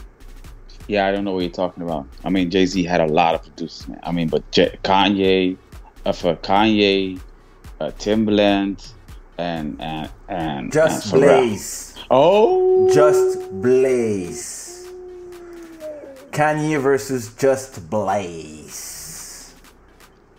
[0.87, 2.07] Yeah, I don't know what you're talking about.
[2.23, 3.99] I mean, Jay Z had a lot of producers, man.
[4.01, 5.57] I mean, but J- Kanye,
[6.07, 7.19] uh, for Kanye,
[7.79, 8.91] uh, Timbaland,
[9.37, 11.93] and and and Just and Blaze.
[12.09, 14.87] Oh, Just Blaze.
[16.31, 18.94] Kanye versus Just Blaze.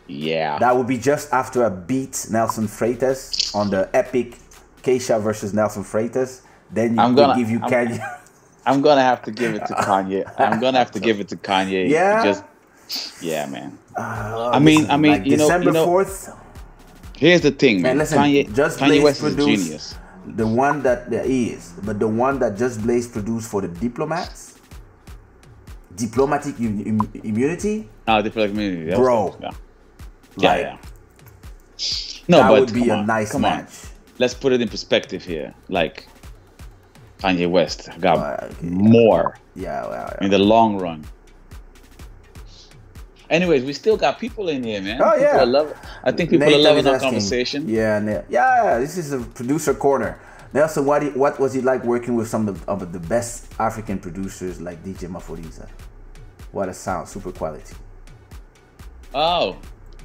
[0.09, 0.59] Yeah.
[0.59, 4.39] That would be just after I beat Nelson Freitas on the epic
[4.83, 6.43] Kaysha versus Nelson Freitas.
[6.71, 8.01] Then you I'm gonna- give you I'm- Kanye.
[8.67, 10.25] I'm gonna have to give it to Kanye.
[10.39, 11.89] I'm gonna have to give it to Kanye.
[11.89, 12.25] Yeah?
[12.25, 12.45] Just
[13.21, 13.79] yeah, man.
[13.97, 16.35] Uh, I mean- I mean, like you know- December you know- 4th,
[17.17, 17.97] Here's the thing, man.
[17.97, 19.95] man, listen, Kanye, Just Kanye Blaze West is a genius.
[20.27, 24.59] the one that there is, but the one that Just Blaze produced for the diplomats,
[25.97, 29.37] diplomatic im- im- immunity, Ah, community, that Bro.
[29.41, 29.51] Yeah,
[30.37, 30.49] yeah.
[30.49, 30.79] like, yeah.
[32.29, 33.67] No, that but would be come a on, nice come on.
[34.19, 35.55] Let's put it in perspective here.
[35.69, 36.07] Like
[37.19, 38.69] Kanye West got Uh, yeah.
[38.71, 41.05] more Yeah, well, in the long run.
[43.29, 45.01] Anyways, we still got people in here, man.
[45.03, 45.43] Oh, people yeah.
[45.45, 45.75] Loving,
[46.05, 47.69] I think people Nathan are loving our asking- conversation.
[47.69, 48.79] Yeah, yeah.
[48.79, 50.19] This is a producer corner.
[50.53, 53.99] Nelson, what what was it like working with some of the, of the best African
[53.99, 55.69] producers like DJ Maphorisa?
[56.53, 57.75] What a sound, super quality.
[59.13, 59.57] Oh,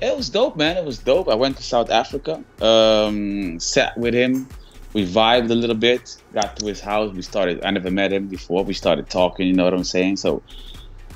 [0.01, 0.77] It was dope, man.
[0.77, 1.29] It was dope.
[1.29, 4.49] I went to South Africa, um, sat with him.
[4.93, 6.17] We vibed a little bit.
[6.33, 7.13] Got to his house.
[7.13, 7.63] We started.
[7.63, 8.63] I never met him before.
[8.63, 9.47] We started talking.
[9.47, 10.17] You know what I'm saying?
[10.17, 10.41] So,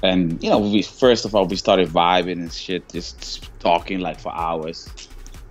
[0.03, 4.19] and you know, we first of all we started vibing and shit, just talking like
[4.19, 4.87] for hours.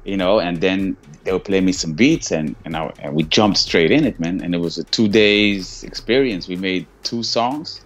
[0.05, 3.25] You know, and then they would play me some beats, and and, I, and we
[3.25, 4.43] jumped straight in it, man.
[4.43, 6.47] And it was a two days experience.
[6.47, 7.81] We made two songs,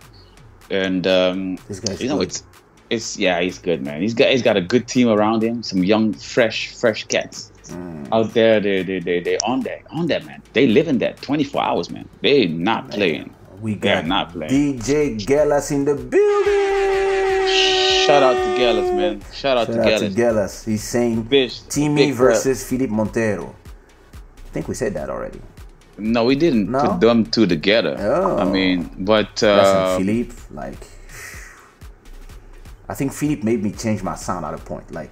[0.71, 1.59] and um,
[1.99, 2.29] you know, good.
[2.29, 2.43] it's
[2.91, 4.01] it's yeah, he's good, man.
[4.03, 5.63] He's got he's got a good team around him.
[5.63, 8.09] Some young, fresh, fresh cats Mm.
[8.13, 8.61] out there.
[8.61, 10.41] They they they they on that on that man.
[10.55, 12.09] They live in that twenty four hours, man.
[12.23, 13.29] They not playing.
[13.61, 14.79] We got They're not playing.
[14.81, 17.49] DJ Gellas in the building.
[18.07, 19.21] Shout out to Gallus, man.
[19.35, 20.15] Shout out Shout to out Gallus.
[20.15, 20.65] to Gellas.
[20.65, 23.51] He's saying Bitch, Timmy versus Philippe Monteiro.
[23.53, 25.41] I think we said that already.
[25.99, 26.81] No, we didn't No?
[26.81, 27.97] put them two together.
[27.99, 28.39] Oh.
[28.39, 30.79] I mean, but uh, Philippe, like,
[32.89, 34.91] I think Philippe made me change my sound at a point.
[34.93, 35.11] Like,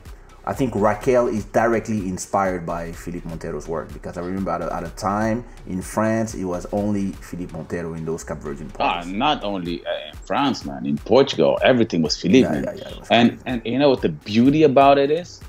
[0.49, 4.73] I think Raquel is directly inspired by Philippe Monteiro's work because I remember at a,
[4.73, 9.03] at a time in France, it was only Philippe Montero in those Cap Virgin ah,
[9.07, 10.87] not only uh, in France, man.
[10.87, 12.49] In Portugal, everything was Philippe.
[12.49, 13.43] Yeah, yeah, yeah, was and crazy.
[13.47, 15.41] and you know what the beauty about it is?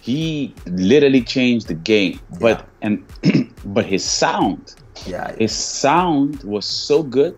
[0.00, 2.20] He literally changed the game.
[2.38, 3.04] But and
[3.64, 5.36] but his sound, yeah, yeah.
[5.38, 7.36] his sound was so good,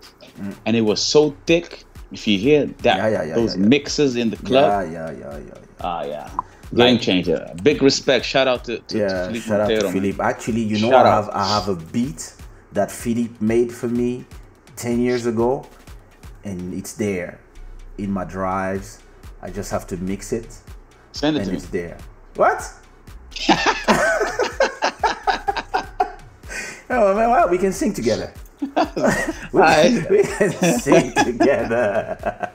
[0.67, 1.85] and it was so thick.
[2.13, 2.97] If you hear that.
[2.97, 5.55] Yeah, yeah, yeah, those mixes in the club, yeah, yeah, yeah, yeah.
[5.81, 6.31] ah, yeah,
[6.75, 7.53] game changer.
[7.63, 8.25] Big respect.
[8.25, 9.91] Shout out to, to, to Yeah, Philippe shout out to.
[9.93, 10.23] Philippe.
[10.23, 12.35] Actually, you know, Shout I have I have a beat
[12.73, 14.25] that Philippe made for me
[14.77, 15.67] ten years ago,
[16.45, 17.39] and it's there
[17.99, 18.99] in my drives.
[19.43, 20.57] I just have to mix it,
[21.13, 21.57] Send it and to me.
[21.59, 21.99] it's there.
[22.37, 22.63] What?
[26.91, 28.33] oh man, well, we can sing together.
[29.53, 29.61] we,
[30.11, 32.51] we can sing together.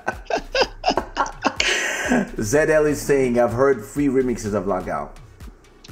[2.37, 5.09] ZL is saying, I've heard three remixes of Lagal.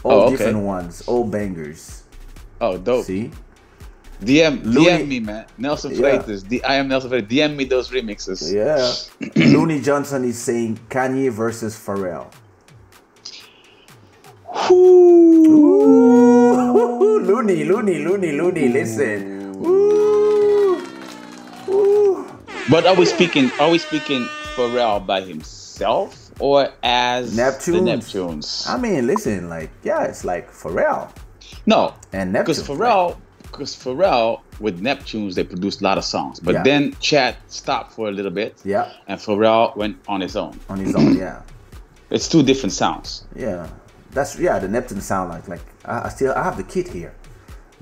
[0.03, 0.37] All Oh, okay.
[0.37, 2.03] different ones, all bangers.
[2.61, 3.05] Oh, dope.
[3.05, 3.31] See?
[4.23, 5.45] DM, Loony- DM me, man.
[5.57, 5.99] Nelson Yeah.
[5.99, 6.47] Freitas.
[6.47, 7.27] The, I am Nelson Freitas.
[7.27, 8.47] DM me those remixes.
[8.53, 8.93] Yeah.
[9.53, 12.31] Loony Johnson is saying Kanye versus Pharrell.
[14.71, 16.53] Ooh,
[17.25, 19.34] Loony, Loony, Loony, Loony, listen.
[19.65, 20.81] Ooh.
[21.69, 22.27] Ooh.
[22.69, 23.51] But are we speaking?
[23.59, 27.65] Are we speaking Pharrell by himself or as Neptunes.
[27.65, 28.69] the Neptunes?
[28.69, 31.09] I mean, listen, like, yeah, it's like Pharrell
[31.65, 32.61] no, and because.
[32.61, 36.63] Pharrell, because Pharrell with Neptunes they produced a lot of songs, but Yeah.
[36.63, 40.59] then Chad stopped for a little bit, Yeah, and Pharrell went on his own.
[40.69, 41.41] on his own, yeah.
[42.11, 43.25] It's two different sounds.
[43.35, 43.67] Yeah.
[44.11, 47.13] That's yeah, the Neptune sound like like I, I still I have the kit here.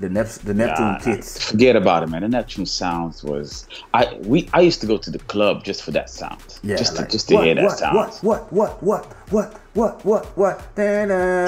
[0.00, 1.50] The Nep the Neptune Ah, kits.
[1.50, 2.22] Forget about it, man.
[2.22, 5.92] The Neptune sounds was I we I used to go to the club just for
[5.92, 7.96] that sound, Yeah, just to just to what, hear that what, sound.
[7.96, 11.46] What what what what what what what what da-da.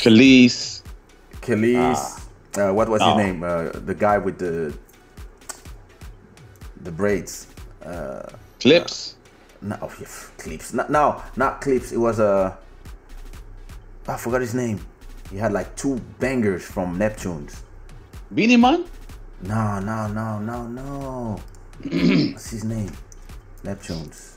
[0.00, 0.82] Khalees,
[1.42, 2.20] Khalees.
[2.56, 3.16] uh, what was Oh.
[3.18, 3.42] his name?
[3.42, 4.72] Uh, the guy with the
[6.82, 7.48] the braids.
[7.84, 8.22] Uh,
[8.60, 9.14] Clipse.
[9.62, 10.06] no, oh, yeah,
[10.38, 10.72] clips.
[10.72, 11.92] No, no, not clips.
[11.92, 12.56] It was a.
[14.08, 14.80] I forgot his name.
[15.30, 17.60] He had like two bangers from Neptunes.
[18.34, 18.84] Beenie Man?
[19.42, 21.40] No, no, no, no, no.
[22.32, 22.90] What's his name?
[23.62, 24.36] Neptunes.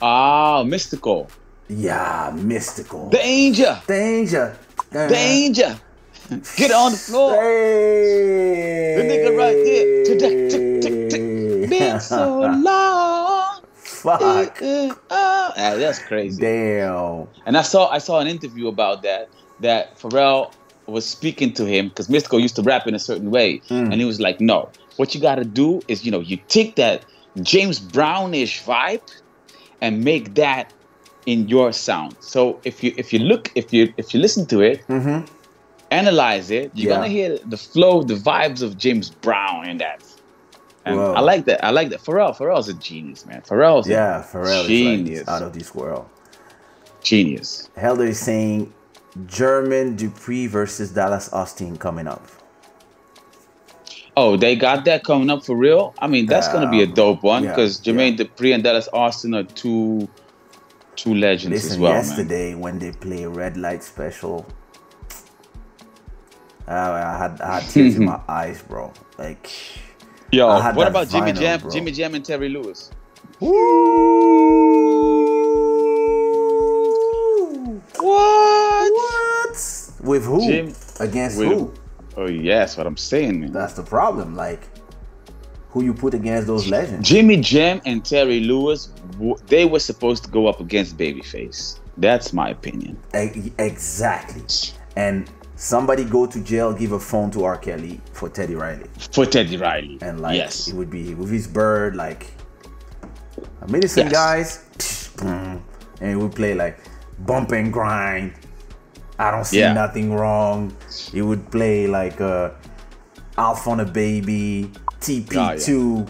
[0.00, 1.28] Ah, Mystikal.
[1.68, 3.10] Yeah, Mystikal.
[3.10, 3.80] Danger!
[3.86, 4.56] Danger.
[4.92, 5.78] Danger!
[6.56, 7.34] Get on the floor!
[7.42, 8.96] Hey.
[8.96, 10.04] The nigga right here.
[10.04, 11.70] Tick, tick, tick, tick.
[11.70, 13.62] Been so long.
[13.74, 14.60] Fuck.
[14.60, 16.40] Uh, uh, ah, that's crazy.
[16.40, 17.28] Damn.
[17.46, 19.30] And I saw I saw an interview about that
[19.60, 20.52] that Pharrell
[20.86, 23.90] was speaking to him because Mystikal used to rap in a certain way, Mm.
[23.90, 26.76] and he was like, "No, what you got to do is you know you take
[26.76, 27.04] that
[27.42, 29.00] James Brownish vibe
[29.80, 30.72] and make that
[31.26, 32.16] in your sound.
[32.20, 35.24] So if you if you look if you if you listen to it, Mm-hmm.
[35.90, 36.96] analyze it, you're Yeah.
[36.96, 40.02] gonna hear the flow, the vibes of James Brown in that.
[40.84, 41.14] And Whoa.
[41.14, 41.64] I like that.
[41.64, 42.00] I like that.
[42.04, 43.40] Pharrell, Pharrell's a genius, man.
[43.48, 45.20] Pharrell's Yeah, a Pharrell genius.
[45.22, 46.04] is like out of this world.
[47.02, 47.68] genius.
[47.76, 48.72] Helder is saying
[49.26, 52.26] Jermaine Dupri versus Dallas Austin coming up.
[54.16, 55.92] Oh, they got that coming up for real.
[55.98, 58.24] I mean, that's gonna be a Um, dope one yeah, because Jermaine yeah.
[58.26, 60.08] Dupri and Dallas Austin are two
[60.96, 62.04] two legends Listen, as well, man.
[62.04, 64.46] yesterday when they play Red Light Special,
[66.68, 68.92] I, I had I had tears in my eyes, bro.
[69.18, 69.50] Like,
[70.32, 71.70] Yo, what about Jimmy Jam, bro.
[71.70, 72.90] Jimmy Jam and Terry Lewis?
[73.40, 74.73] What?
[80.04, 80.40] With who?
[80.46, 81.72] Jim- Against with- who?
[82.16, 83.52] Oh yes, what I'm saying, man.
[83.52, 84.36] That's the problem.
[84.36, 84.62] Like,
[85.70, 87.08] who you put against those legends?
[87.08, 88.90] Jimmy Jam and Terry Lewis,
[89.48, 91.80] they were supposed to go up against Babyface.
[91.96, 92.96] That's my opinion.
[93.16, 94.42] E- Exactly.
[94.94, 97.56] And somebody go to jail, give a phone to R.
[97.56, 98.86] Kelly for Teddy Riley.
[99.12, 99.98] For Teddy Riley.
[100.02, 100.68] And like yes.
[100.68, 102.26] it would be with his bird, like
[103.68, 104.12] medicine Yes.
[104.12, 105.10] guys,
[106.00, 106.78] and we play like
[107.26, 108.34] bump and grind.
[109.18, 109.72] I don't see Yeah.
[109.72, 110.74] nothing wrong.
[111.12, 112.50] It would play like uh
[113.38, 116.08] Alpha on a Baby, TP2.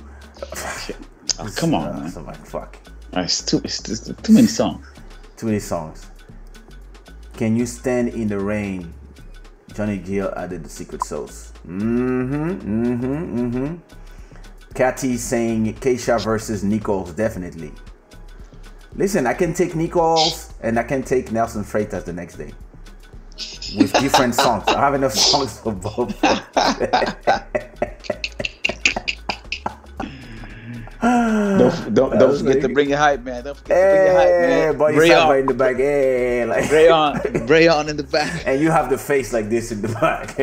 [1.38, 2.11] Oh, come on, Uh, man.
[2.11, 2.76] so like, fuck.
[3.14, 4.86] It's too, it's just too many songs.
[5.36, 6.07] Too many songs.
[7.36, 8.92] Can you stand in the rain?
[9.72, 11.52] Johnny Gill added the secret sauce.
[11.66, 12.50] Mm-hmm.
[12.50, 13.38] Mm-hmm.
[13.40, 13.74] Mm-hmm.
[14.74, 17.72] Cathy saying Kaysha versus Nichols, definitely.
[18.96, 22.52] Listen, I can take Nichols and I can take Nelson Freitas the next day.
[23.76, 24.64] With different songs.
[24.68, 26.14] I have enough songs for both.
[31.05, 33.45] Don't don't, don't forget to bring your hype, man.
[33.45, 34.78] Don't forget to bring your hype, Hey, man.
[34.78, 35.76] body Bray side right on, in the back.
[35.76, 38.43] Hey, like Bray on, Bray on in the back.
[38.47, 40.37] and you have the face like this in the back.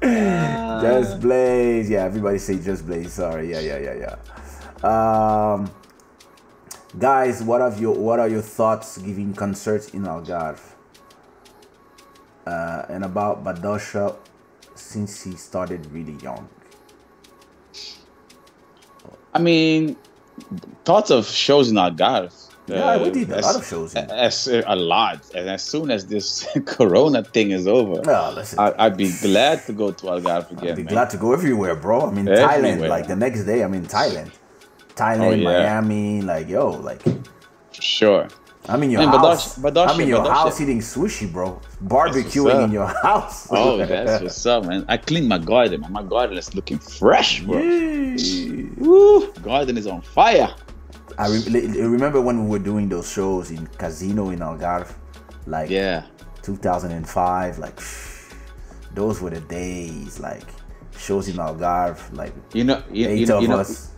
[0.82, 1.90] just Blaze.
[1.90, 3.12] Yeah, everybody say Just Blaze.
[3.12, 3.50] Sorry.
[3.50, 4.16] Yeah, yeah, yeah,
[4.82, 5.52] yeah.
[5.52, 5.70] Um,
[6.98, 10.71] guys, what have your what are your thoughts giving concerts in Algarve?
[12.46, 14.16] Uh, and about Badosha
[14.74, 16.48] since he started really young.
[19.34, 19.96] I mean,
[20.84, 22.32] thoughts of shows in Algarve.
[22.66, 26.06] Yeah, we did a as- lot of shows As, a lot, and as soon as
[26.06, 28.58] this Corona thing is over, Well, listen.
[28.58, 30.70] I, I'd be glad to go to Algarve again.
[30.70, 30.92] I'd be man.
[30.92, 32.02] glad to go everywhere, bro.
[32.02, 32.88] I'm in Thailand.
[32.88, 34.30] Like the next day, I'm in Thailand.
[34.94, 35.44] Thailand, Oh, yeah.
[35.80, 36.22] Miami.
[36.22, 37.02] Like yo, like
[37.72, 38.28] sure.
[38.68, 39.58] I'm in your Man, house.
[39.58, 41.60] I'm in your house eating sushi, bro.
[41.84, 43.48] Barbecuing in your house.
[43.50, 44.84] Oh, that's what's up, man.
[44.88, 45.92] I cleaned my garden, man.
[45.92, 47.56] My garden is looking fresh, bro.
[48.78, 50.54] Woo, garden is on fire.
[51.18, 54.92] I re- remember when we were doing those shows in Casino in Algarve,
[55.46, 56.04] like Yeah.
[56.42, 57.58] 2005.
[57.58, 57.78] Like
[58.94, 60.20] those were the days.
[60.20, 60.44] Like
[60.96, 63.91] shows in Algarve, like You know, you, eight you know, of you know, us.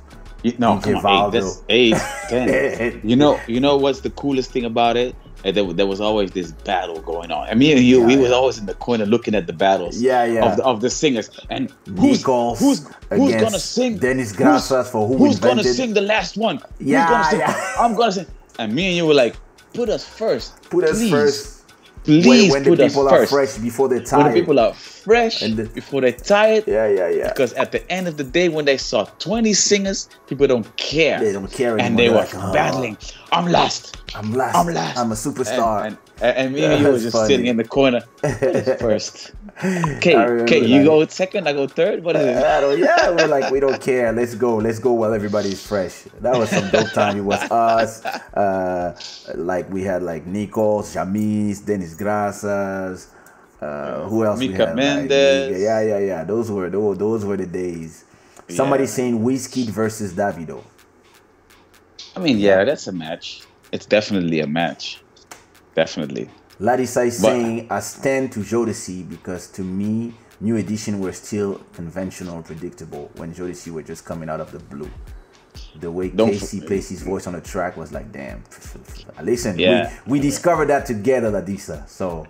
[0.45, 1.03] You, no, come on,
[1.33, 1.35] Valdo.
[1.69, 3.01] eight, that's eight, ten.
[3.03, 5.17] you know, you know what's the coolest thing about it?
[5.45, 7.49] Uh, There, there was always this battle going on.
[7.49, 8.37] I mean, you, Yeah, we was yeah.
[8.37, 10.01] always in the corner looking at the battles.
[10.01, 10.45] Yeah, yeah.
[10.51, 13.99] Of the, of the singers and who's Nichols who's who's gonna sing?
[13.99, 16.61] Dennis Grassas for who Who's gonna sing the last one?
[16.79, 17.41] Yeah, who's gonna sing?
[17.41, 17.75] yeah.
[17.83, 18.27] I'm gonna sing.
[18.59, 19.37] And me and you were like,
[19.75, 20.63] put us first.
[20.71, 21.54] Put us first.
[22.05, 25.57] Please when, when the people are fresh before they're When the people are fresh And
[25.57, 26.65] the- before they're tired.
[26.67, 27.29] yeah, yeah, yeah.
[27.29, 31.19] Because at the end of the day, when they saw 20 singers, people don't care.
[31.19, 31.97] They don't care And anymore.
[31.97, 32.99] they They're were like, "Oh, battling.
[33.33, 33.97] I'm last.
[34.15, 34.55] I'm last.
[34.55, 34.99] I'm last.
[34.99, 35.87] I'm a superstar.
[35.87, 37.27] And, and, and me Yeah, and you were just funny.
[37.29, 38.03] sitting in the corner.
[38.81, 39.33] First.
[39.63, 40.85] Okay, okay, you that.
[40.85, 42.03] go second, I go third.
[42.03, 42.37] What is it?
[42.45, 44.13] I don't- yeah, we're like, we don't care.
[44.13, 44.57] Let's go.
[44.57, 46.03] Let's go while everybody's fresh.
[46.21, 47.19] That was some dope time.
[47.19, 48.05] It was us.
[48.05, 48.99] Uh,
[49.37, 53.09] like we had like Nikos, Jamis, Dennis Grassas.
[53.61, 54.41] Uh, who else?
[54.41, 54.77] we Mika had?
[54.77, 55.53] Mendes.
[55.53, 56.25] Like, yeah, yeah, yeah.
[56.25, 58.05] Those were those, those were the days.
[58.49, 58.89] Somebody Yeah.
[58.91, 60.65] saying Wizkid versus Davido.
[62.17, 63.43] I mean, yeah, that's a match.
[63.73, 65.01] It's definitely a match.
[65.75, 66.29] Definitely.
[66.61, 71.61] Larissa is But- saying I stand to Jodeci because to me, New Edition were still
[71.75, 74.91] conventional and predictable when Jodeci were just coming out of the blue.
[75.81, 78.43] The way Don't Casey f- placed his voice on the track was like, damn.
[79.23, 79.93] Listen, Yeah.
[80.07, 81.89] we, we discovered that together, Ladisa.
[81.89, 82.27] So,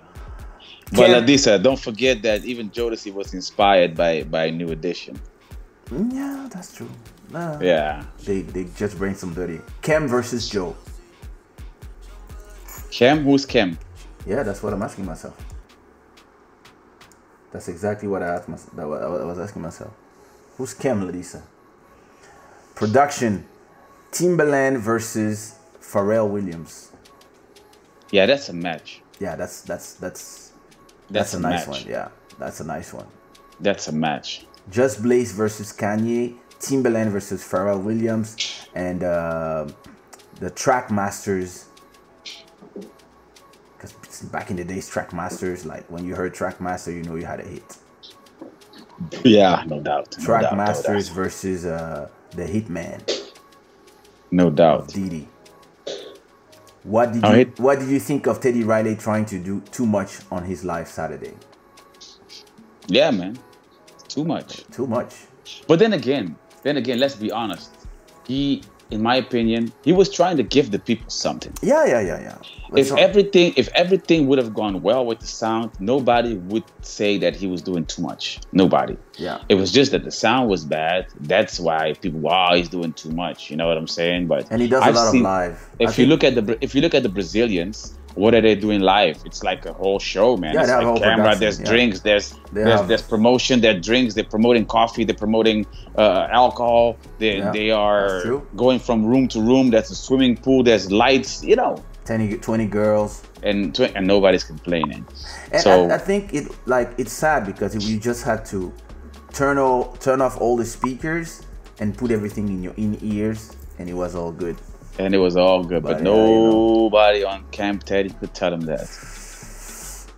[0.92, 5.18] But Ladisa, don't forget that even Jodeci was inspired by by New Edition.
[5.90, 6.90] Mm, yeah, that's true.
[7.30, 8.04] Nah, Yeah.
[8.24, 9.60] They, they just bring some dirty.
[9.82, 10.76] Cam versus Joe.
[12.90, 13.76] Kem, who's Kem?
[14.26, 15.36] Yeah, that's what I'm asking myself.
[17.52, 18.74] That's exactly what I asked myself.
[18.76, 19.92] That I was asking myself.
[20.56, 21.42] Who's Cam Ladisa?
[22.74, 23.46] Production:
[24.10, 26.90] Timbaland versus Pharrell Williams.
[28.10, 29.00] Yeah, that's a match.
[29.20, 30.52] Yeah, that's that's that's
[31.10, 31.82] that's, That's a, a nice match.
[31.82, 31.90] one.
[31.90, 33.06] Yeah, that's a nice one.
[33.60, 34.46] That's a match.
[34.70, 36.36] Just Blaze versus Kanye.
[36.60, 38.36] Timbaland versus Pharrell Williams,
[38.74, 39.66] and uh,
[40.40, 41.66] the Track Masters.
[44.22, 47.26] Back in the days, Track Masters, like when you heard Track Master, you know you
[47.26, 47.76] had a hit.
[49.24, 50.16] Yeah, no doubt.
[50.18, 51.16] No Track no Masters doubt.
[51.16, 53.02] versus uh, the Hitman
[54.30, 54.88] No doubt.
[54.92, 55.28] Diddy.
[56.84, 60.20] What did you What did you think of Teddy Riley trying to do too much
[60.30, 61.34] on his live Saturday?
[62.88, 63.38] Yeah, man.
[64.08, 64.64] Too much.
[64.70, 65.14] Too much.
[65.66, 67.76] But then again, then again, let's be honest.
[68.26, 71.52] He in my opinion, he was trying to give the people something.
[71.62, 72.38] Yeah, yeah, yeah, yeah.
[72.70, 76.64] Let's if talk- everything if everything would have gone well with the sound, nobody would
[76.82, 78.40] say that he was doing too much.
[78.52, 78.96] Nobody.
[79.16, 81.06] yeah, It was just that the sound was bad.
[81.20, 83.50] That's why people, wow, oh, he's doing too much.
[83.50, 84.26] You know what I'm saying?
[84.26, 85.70] But and he does a I've lot seen- of live.
[85.80, 88.40] I If you think- look at the if you look at the Brazilians, what are
[88.40, 89.18] they doing live?
[89.24, 90.54] It's like a whole show, man.
[90.54, 91.36] Yeah, it's they have a like camera.
[91.36, 91.66] There's yeah.
[91.66, 92.00] drinks.
[92.00, 93.60] There's They there's, have- there's promotion.
[93.60, 94.14] There are drinks.
[94.14, 95.04] They're promoting coffee.
[95.04, 95.66] They're promoting
[95.96, 96.96] uh, alcohol.
[97.18, 98.22] They Yeah, they are
[98.56, 99.70] going from room to room.
[99.70, 100.62] There's a swimming pool.
[100.62, 101.42] There's lights.
[101.42, 103.22] You know, 20, 20 girls.
[103.42, 105.06] and tw- and nobody's complaining.
[105.52, 108.72] And so I, I think it like it's sad because you just had to
[109.32, 111.42] turn all turn off all the speakers
[111.80, 114.56] and put everything in your in ears, and it was all good.
[114.98, 116.82] And it was all good, but, But, yeah, you know.
[116.84, 118.86] nobody on Camp Teddy could tell him that.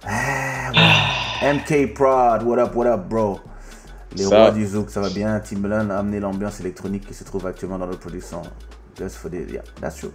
[1.40, 3.40] MK Prod, what up, what up, bro?
[4.14, 4.36] Les Ça.
[4.36, 5.40] rois du zouk, ça va bien.
[5.40, 8.42] Timbaland a amené l'ambiance électronique qui se trouve actuellement dans le production.
[8.96, 10.12] Just for the, yeah, that's true.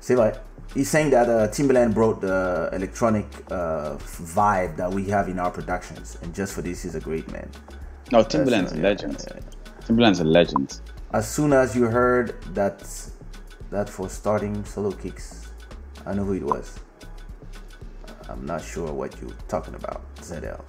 [0.00, 0.32] C'est vrai.
[0.74, 5.50] He's saying that uh, Timbaland brought the electronic uh, vibe that we have in our
[5.50, 7.48] productions, and just for this, he's a great man.
[8.12, 9.24] No, Timbaland's a legend.
[9.28, 9.40] yeah,
[9.86, 10.80] Timbaland's a legend.
[11.12, 12.82] As soon as you heard that,
[13.70, 15.48] that for starting solo kicks,
[16.04, 16.78] I know who it was.
[18.28, 20.60] I'm not sure what you're talking about, ZL.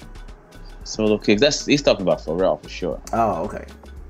[0.83, 1.41] Solo kicks.
[1.41, 3.01] That's he's talking about Pharrell for sure.
[3.13, 3.65] Oh, okay.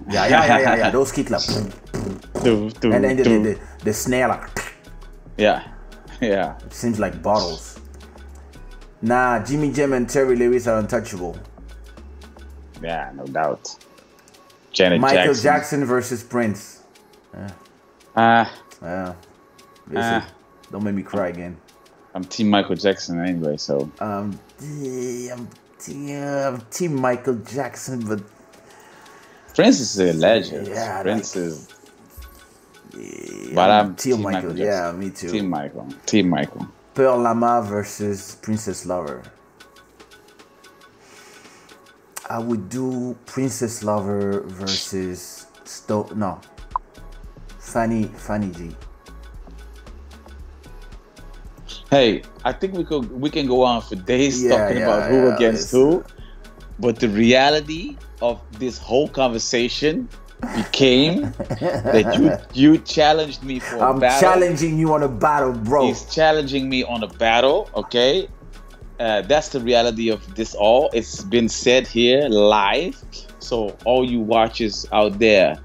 [0.09, 0.89] Yeah, yeah, yeah, yeah, yeah.
[0.89, 1.41] Those kick like,
[2.43, 4.73] Do, do, and then the, the, the, the snare like
[5.37, 5.67] Yeah,
[6.21, 6.57] yeah.
[6.65, 7.79] It seems like bottles.
[9.01, 11.37] Nah, Jimmy Jam and Terry Lewis are untouchable.
[12.81, 13.75] Yeah, no doubt.
[14.71, 15.43] Janet Michael Jackson.
[15.43, 16.83] Jackson, versus Prince.
[17.35, 17.47] Ah,
[18.15, 18.49] Yeah.
[18.81, 19.15] Listen,
[19.97, 20.27] Ah.
[20.71, 21.57] don't make me cry again.
[22.13, 23.57] I'm Team Michael Jackson anyway.
[23.57, 25.47] So Um, I'm,
[25.87, 28.21] yeah, I'm Team Michael Jackson, but
[29.55, 30.67] Prince is a legend.
[30.67, 31.67] Yeah, Prince like- is.
[32.95, 34.49] yeah, But I'm Team Team Michael.
[34.49, 35.29] Michael yeah, me too.
[35.29, 35.87] Team Michael.
[36.05, 36.67] Team Michael.
[36.95, 39.21] Perle Lama versus Princess Lover.
[42.29, 46.39] I would do Princess Lover versus Sto no.
[47.71, 48.75] Fanny Fanny G.
[51.89, 55.09] Hey, I think we could we can go on for days Yeah, talking yeah, about
[55.09, 56.03] who yeah, against it's- who,
[56.79, 60.09] but the reality of this whole conversation
[60.55, 61.33] became
[61.93, 64.29] that you you challenged me for I'm battle.
[64.29, 65.87] challenging you on a battle, bro.
[65.87, 67.69] He's challenging me on a battle.
[67.75, 68.27] Okay,
[68.99, 70.55] uh, that's the reality of this.
[70.55, 72.95] All it's been said here live.
[73.39, 75.57] So all you watchers out there,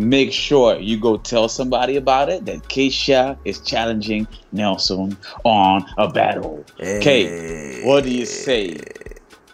[0.00, 2.46] make sure you go tell somebody about it.
[2.46, 6.64] That Kaysha is challenging Nelson on a battle.
[6.80, 7.82] Okay, Hey.
[7.86, 8.78] what do you say?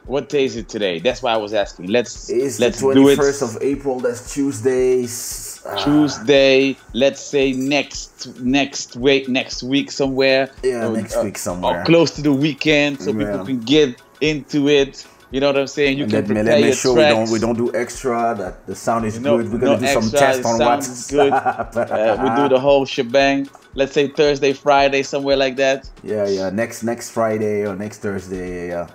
[0.04, 1.00] What day is it today?
[1.00, 1.86] That's why I was asking.
[1.88, 3.98] Let's It's let's the do it 21st of April.
[3.98, 5.60] That's Tuesdays.
[5.66, 6.76] Ah, Tuesday.
[6.94, 10.50] Let's say next next week next week somewhere.
[10.62, 11.80] Yeah, Uh, next uh, week somewhere.
[11.80, 13.18] Or close to the weekend, so Yeah.
[13.18, 15.04] people can get into it.
[15.32, 15.98] You know what I'm saying?
[15.98, 17.74] You And can let, me- prepare let me your sure we don't we don't do
[17.74, 18.34] extra.
[18.38, 19.52] That the sound is No- good.
[19.52, 21.10] We're gonna no do some extra, tests it on WhatsApp.
[21.10, 21.32] good.
[21.96, 23.48] Uh, we do the whole shebang.
[23.74, 25.90] Let's say Thursday, Friday, somewhere like that.
[26.04, 26.50] Yeah, yeah.
[26.50, 28.68] Next next Friday or next Thursday.
[28.68, 28.86] Yeah,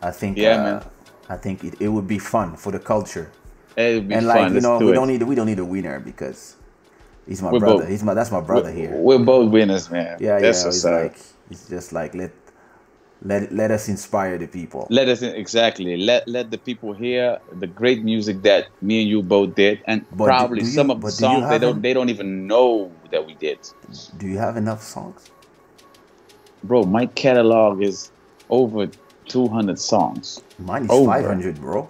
[0.00, 0.36] I think.
[0.38, 0.84] Yeah, uh, man.
[1.28, 3.30] I think it, it would be fun for the culture.
[3.76, 4.36] It'll be and fun.
[4.36, 4.94] like you know, do we it.
[4.94, 6.56] don't need we don't need a winner because
[7.26, 7.78] he's my We're brother.
[7.80, 8.92] both- He's my that's my brother here.
[8.94, 10.16] We're both winners, man.
[10.20, 10.64] Yeah, That's yeah.
[10.66, 11.18] what's It's like
[11.50, 12.30] it's just like let
[13.22, 14.86] let let us inspire the people.
[14.90, 19.22] let us exactly let let the people hear the great music that me and you
[19.22, 21.82] both did, and But probably do you- some of the do songs they don't an-
[21.82, 23.58] they don't even know that we did.
[24.16, 25.28] Do you have enough songs?
[26.64, 28.10] Bro, my catalog is
[28.48, 28.88] over
[29.28, 30.40] 200 songs.
[30.58, 31.06] Mine is Over.
[31.06, 31.88] 500, bro.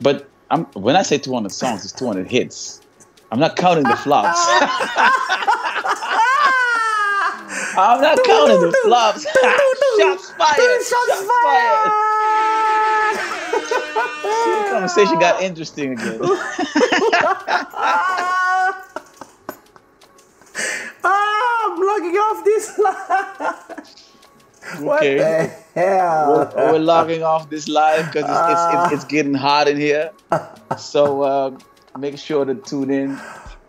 [0.00, 2.80] But I'm when I say 200 songs, it's 200 hits.
[3.30, 4.38] I'm not counting the flops.
[7.76, 9.26] I'm not counting the flops.
[9.98, 10.82] Shots fired.
[10.82, 11.92] Shots fired.
[14.22, 16.20] See, the conversation got interesting again.
[21.04, 22.78] Ah, I'm logging off this
[24.78, 24.84] line.
[24.84, 25.16] What Okay.
[25.16, 26.52] the hell?
[26.56, 30.10] we're, we're logging off this live because it's, it's, it's, it's getting hot in here.
[30.76, 31.56] So uh,
[31.98, 33.12] make sure to tune in.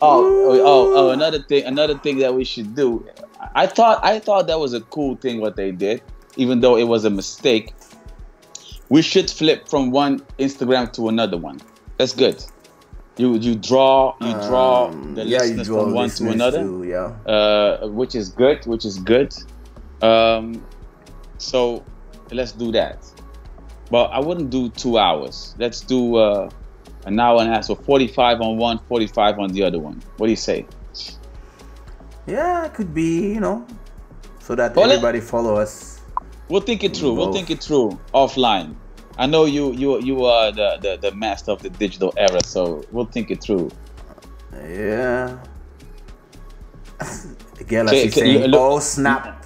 [0.01, 3.05] Oh, oh, oh, oh, another thing, another thing that we should do.
[3.55, 6.01] I thought, I thought that was a cool thing what they did,
[6.39, 7.73] even though it was a mistake.
[8.89, 11.59] We should flip from one Instagram to another one.
[11.97, 12.43] That's good.
[13.17, 16.83] You you draw you draw Um, the yeah, listeners draw from one to another too,
[16.85, 17.31] yeah.
[17.31, 19.31] uh, which is good, which is good.
[20.01, 20.63] Um,
[21.37, 21.83] so
[22.31, 23.05] let's do that.
[23.91, 25.53] But I wouldn't do two hours.
[25.59, 26.49] Let's do uh,
[27.05, 30.01] and now I want to ask for 45 on one, 45 on the other one.
[30.17, 30.65] What do you say?
[32.27, 33.65] Yeah, it could be, you know,
[34.39, 35.98] so that Well, everybody follow us.
[36.49, 37.13] We'll think it through.
[37.13, 38.75] We'll think it through offline.
[39.17, 42.83] I know you you you are the, the, the master of the digital era, so
[42.91, 43.69] we'll think it through.
[44.53, 45.37] Yeah.
[47.67, 49.45] Galaxy okay, saying, look- "Oh snap!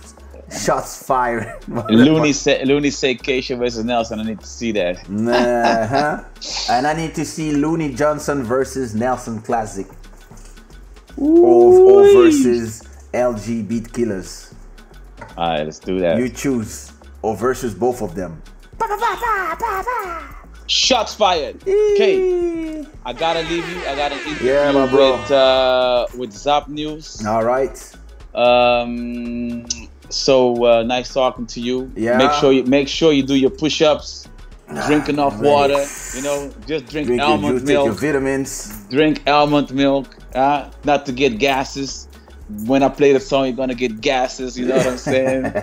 [0.52, 1.60] Shots fired."
[1.90, 4.20] Loony say Loony say Kaysha versus Nelson.
[4.20, 4.98] I need to see that.
[5.10, 6.24] uh-huh.
[6.70, 9.88] And I need to see Loony Johnson versus Nelson Classic.
[11.18, 14.54] Or, or versus LG Beat Killers.
[15.36, 16.18] All right, let's do that.
[16.18, 16.93] You choose.
[17.24, 18.42] Or versus both of them.
[20.68, 21.56] Shots fired.
[21.68, 23.80] Okay, I gotta leave you.
[23.86, 25.12] I gotta interview Yeah, my bro.
[25.20, 27.26] with uh, with Zap News.
[27.26, 27.76] All right.
[28.34, 29.66] Um,
[30.10, 31.92] so uh, nice talking to you.
[31.96, 32.18] Yeah.
[32.18, 34.30] Make sure you make sure you do your push-ups.
[34.88, 35.52] Drink enough man.
[35.52, 35.86] water.
[36.16, 38.00] You know, just drink, Drink your almond juice, take your milk.
[38.00, 38.86] vitamins.
[38.90, 40.16] drink almond milk.
[40.34, 42.08] Uh, not to get gases.
[42.66, 44.58] When I play the song, you're gonna get gases.
[44.58, 45.44] You know what I'm saying?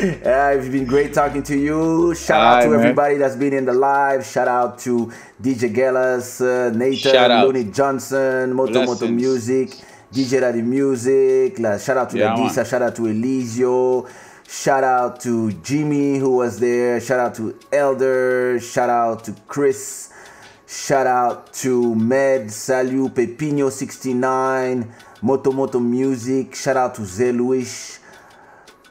[0.00, 2.14] Uh, it's been great talking to you.
[2.14, 2.80] Shout out to man.
[2.80, 4.24] everybody that's been in the live.
[4.24, 5.12] Shout out to
[5.42, 9.68] DJ Gellas, uh, Nathan, Loony Johnson, Moto Moto Music,
[10.10, 11.58] DJ Daddy Music.
[11.58, 12.64] La- Shout out to Yeah, Ladisa.
[12.68, 14.08] Shout out to Elisio.
[14.48, 16.98] Shout out to Jimmy who was there.
[17.00, 18.58] Shout out to Elder.
[18.58, 20.09] Shout out to Chris.
[20.70, 24.86] Shout out to Med, Salut, Pepino 69,
[25.20, 26.54] Moto Moto Music.
[26.54, 27.98] Shout out to Zeluish.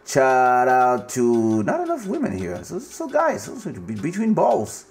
[0.06, 2.62] Shout out to not enough women here.
[2.66, 4.88] So, so guys, so between balls.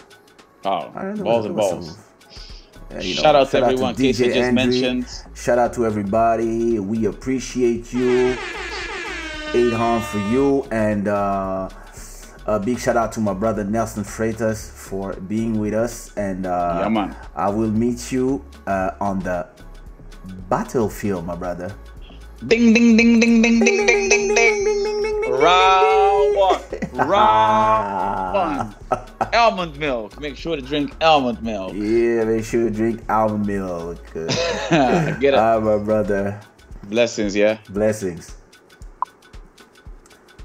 [0.64, 1.88] Oh, I don't know, balls and balls.
[1.90, 2.04] some-
[2.90, 3.94] Yeah, you know, Shout out to everyone.
[3.94, 4.52] Casey just Andre.
[4.52, 5.06] mentioned.
[5.34, 6.78] Shout out to everybody.
[6.78, 8.34] We appreciate you.
[9.52, 11.68] Eight horn for you, and uh,
[12.48, 16.16] a big shout out to my brother Nelson Freitas for being with us.
[16.16, 17.14] And uh, Yeah, man.
[17.36, 19.46] I will meet you uh, on the
[20.48, 21.74] battlefield, my brother.
[22.46, 24.64] Ding ding ding ding ding ding ding ding ding.
[24.64, 25.32] Ding ding ding.
[25.32, 26.62] Round one.
[27.08, 28.34] Round
[28.90, 29.04] one.
[29.34, 30.18] Almond milk.
[30.20, 31.74] Make sure to drink almond milk.
[31.74, 34.02] Yeah, make sure you drink almond milk.
[34.14, 35.34] Get it.
[35.34, 36.40] Ah, my brother.
[36.84, 37.58] Blessings, yeah.
[37.68, 38.36] Blessings.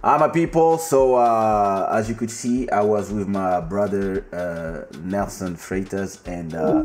[0.05, 0.77] Ah, my people.
[0.77, 6.53] So, uh, as you could see, I was with my brother uh, Nelson Freitas, and
[6.53, 6.83] uh,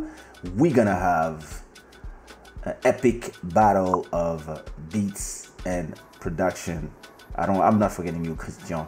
[0.54, 1.64] we're gonna have
[2.62, 4.62] an epic battle of
[4.92, 6.92] beats and production.
[7.34, 7.60] I don't.
[7.60, 8.86] I'm not forgetting you, Christian.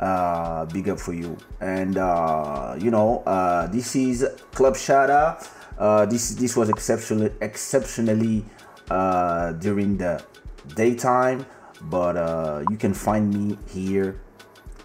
[0.00, 1.38] Uh, big up for you.
[1.60, 5.38] And uh, you know, uh, this is Club Shada.
[5.78, 8.44] Uh, this this was exceptionally exceptionally
[8.90, 10.24] uh, during the
[10.74, 11.46] daytime,
[11.82, 14.20] but uh, you can find me here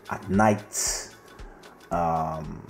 [0.09, 1.09] at night.
[1.91, 2.65] Um,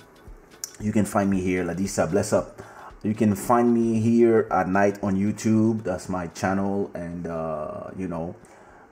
[0.79, 2.09] you can find me here, Ladisa.
[2.09, 2.61] Bless up.
[3.03, 5.83] You can find me here at night on YouTube.
[5.83, 8.35] That's my channel, and uh, you know,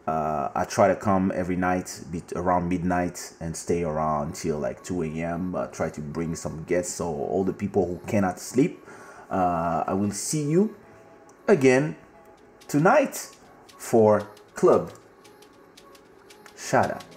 [0.06, 2.04] uh, I try to come every night
[2.36, 5.56] around midnight and stay around till like 2 a.m.
[5.56, 8.86] Uh, try to bring some guests, so all the people who cannot sleep,
[9.32, 10.76] uh, I will see you
[11.48, 11.96] again
[12.68, 13.36] tonight
[13.78, 14.92] for Club
[16.64, 17.13] Shut up.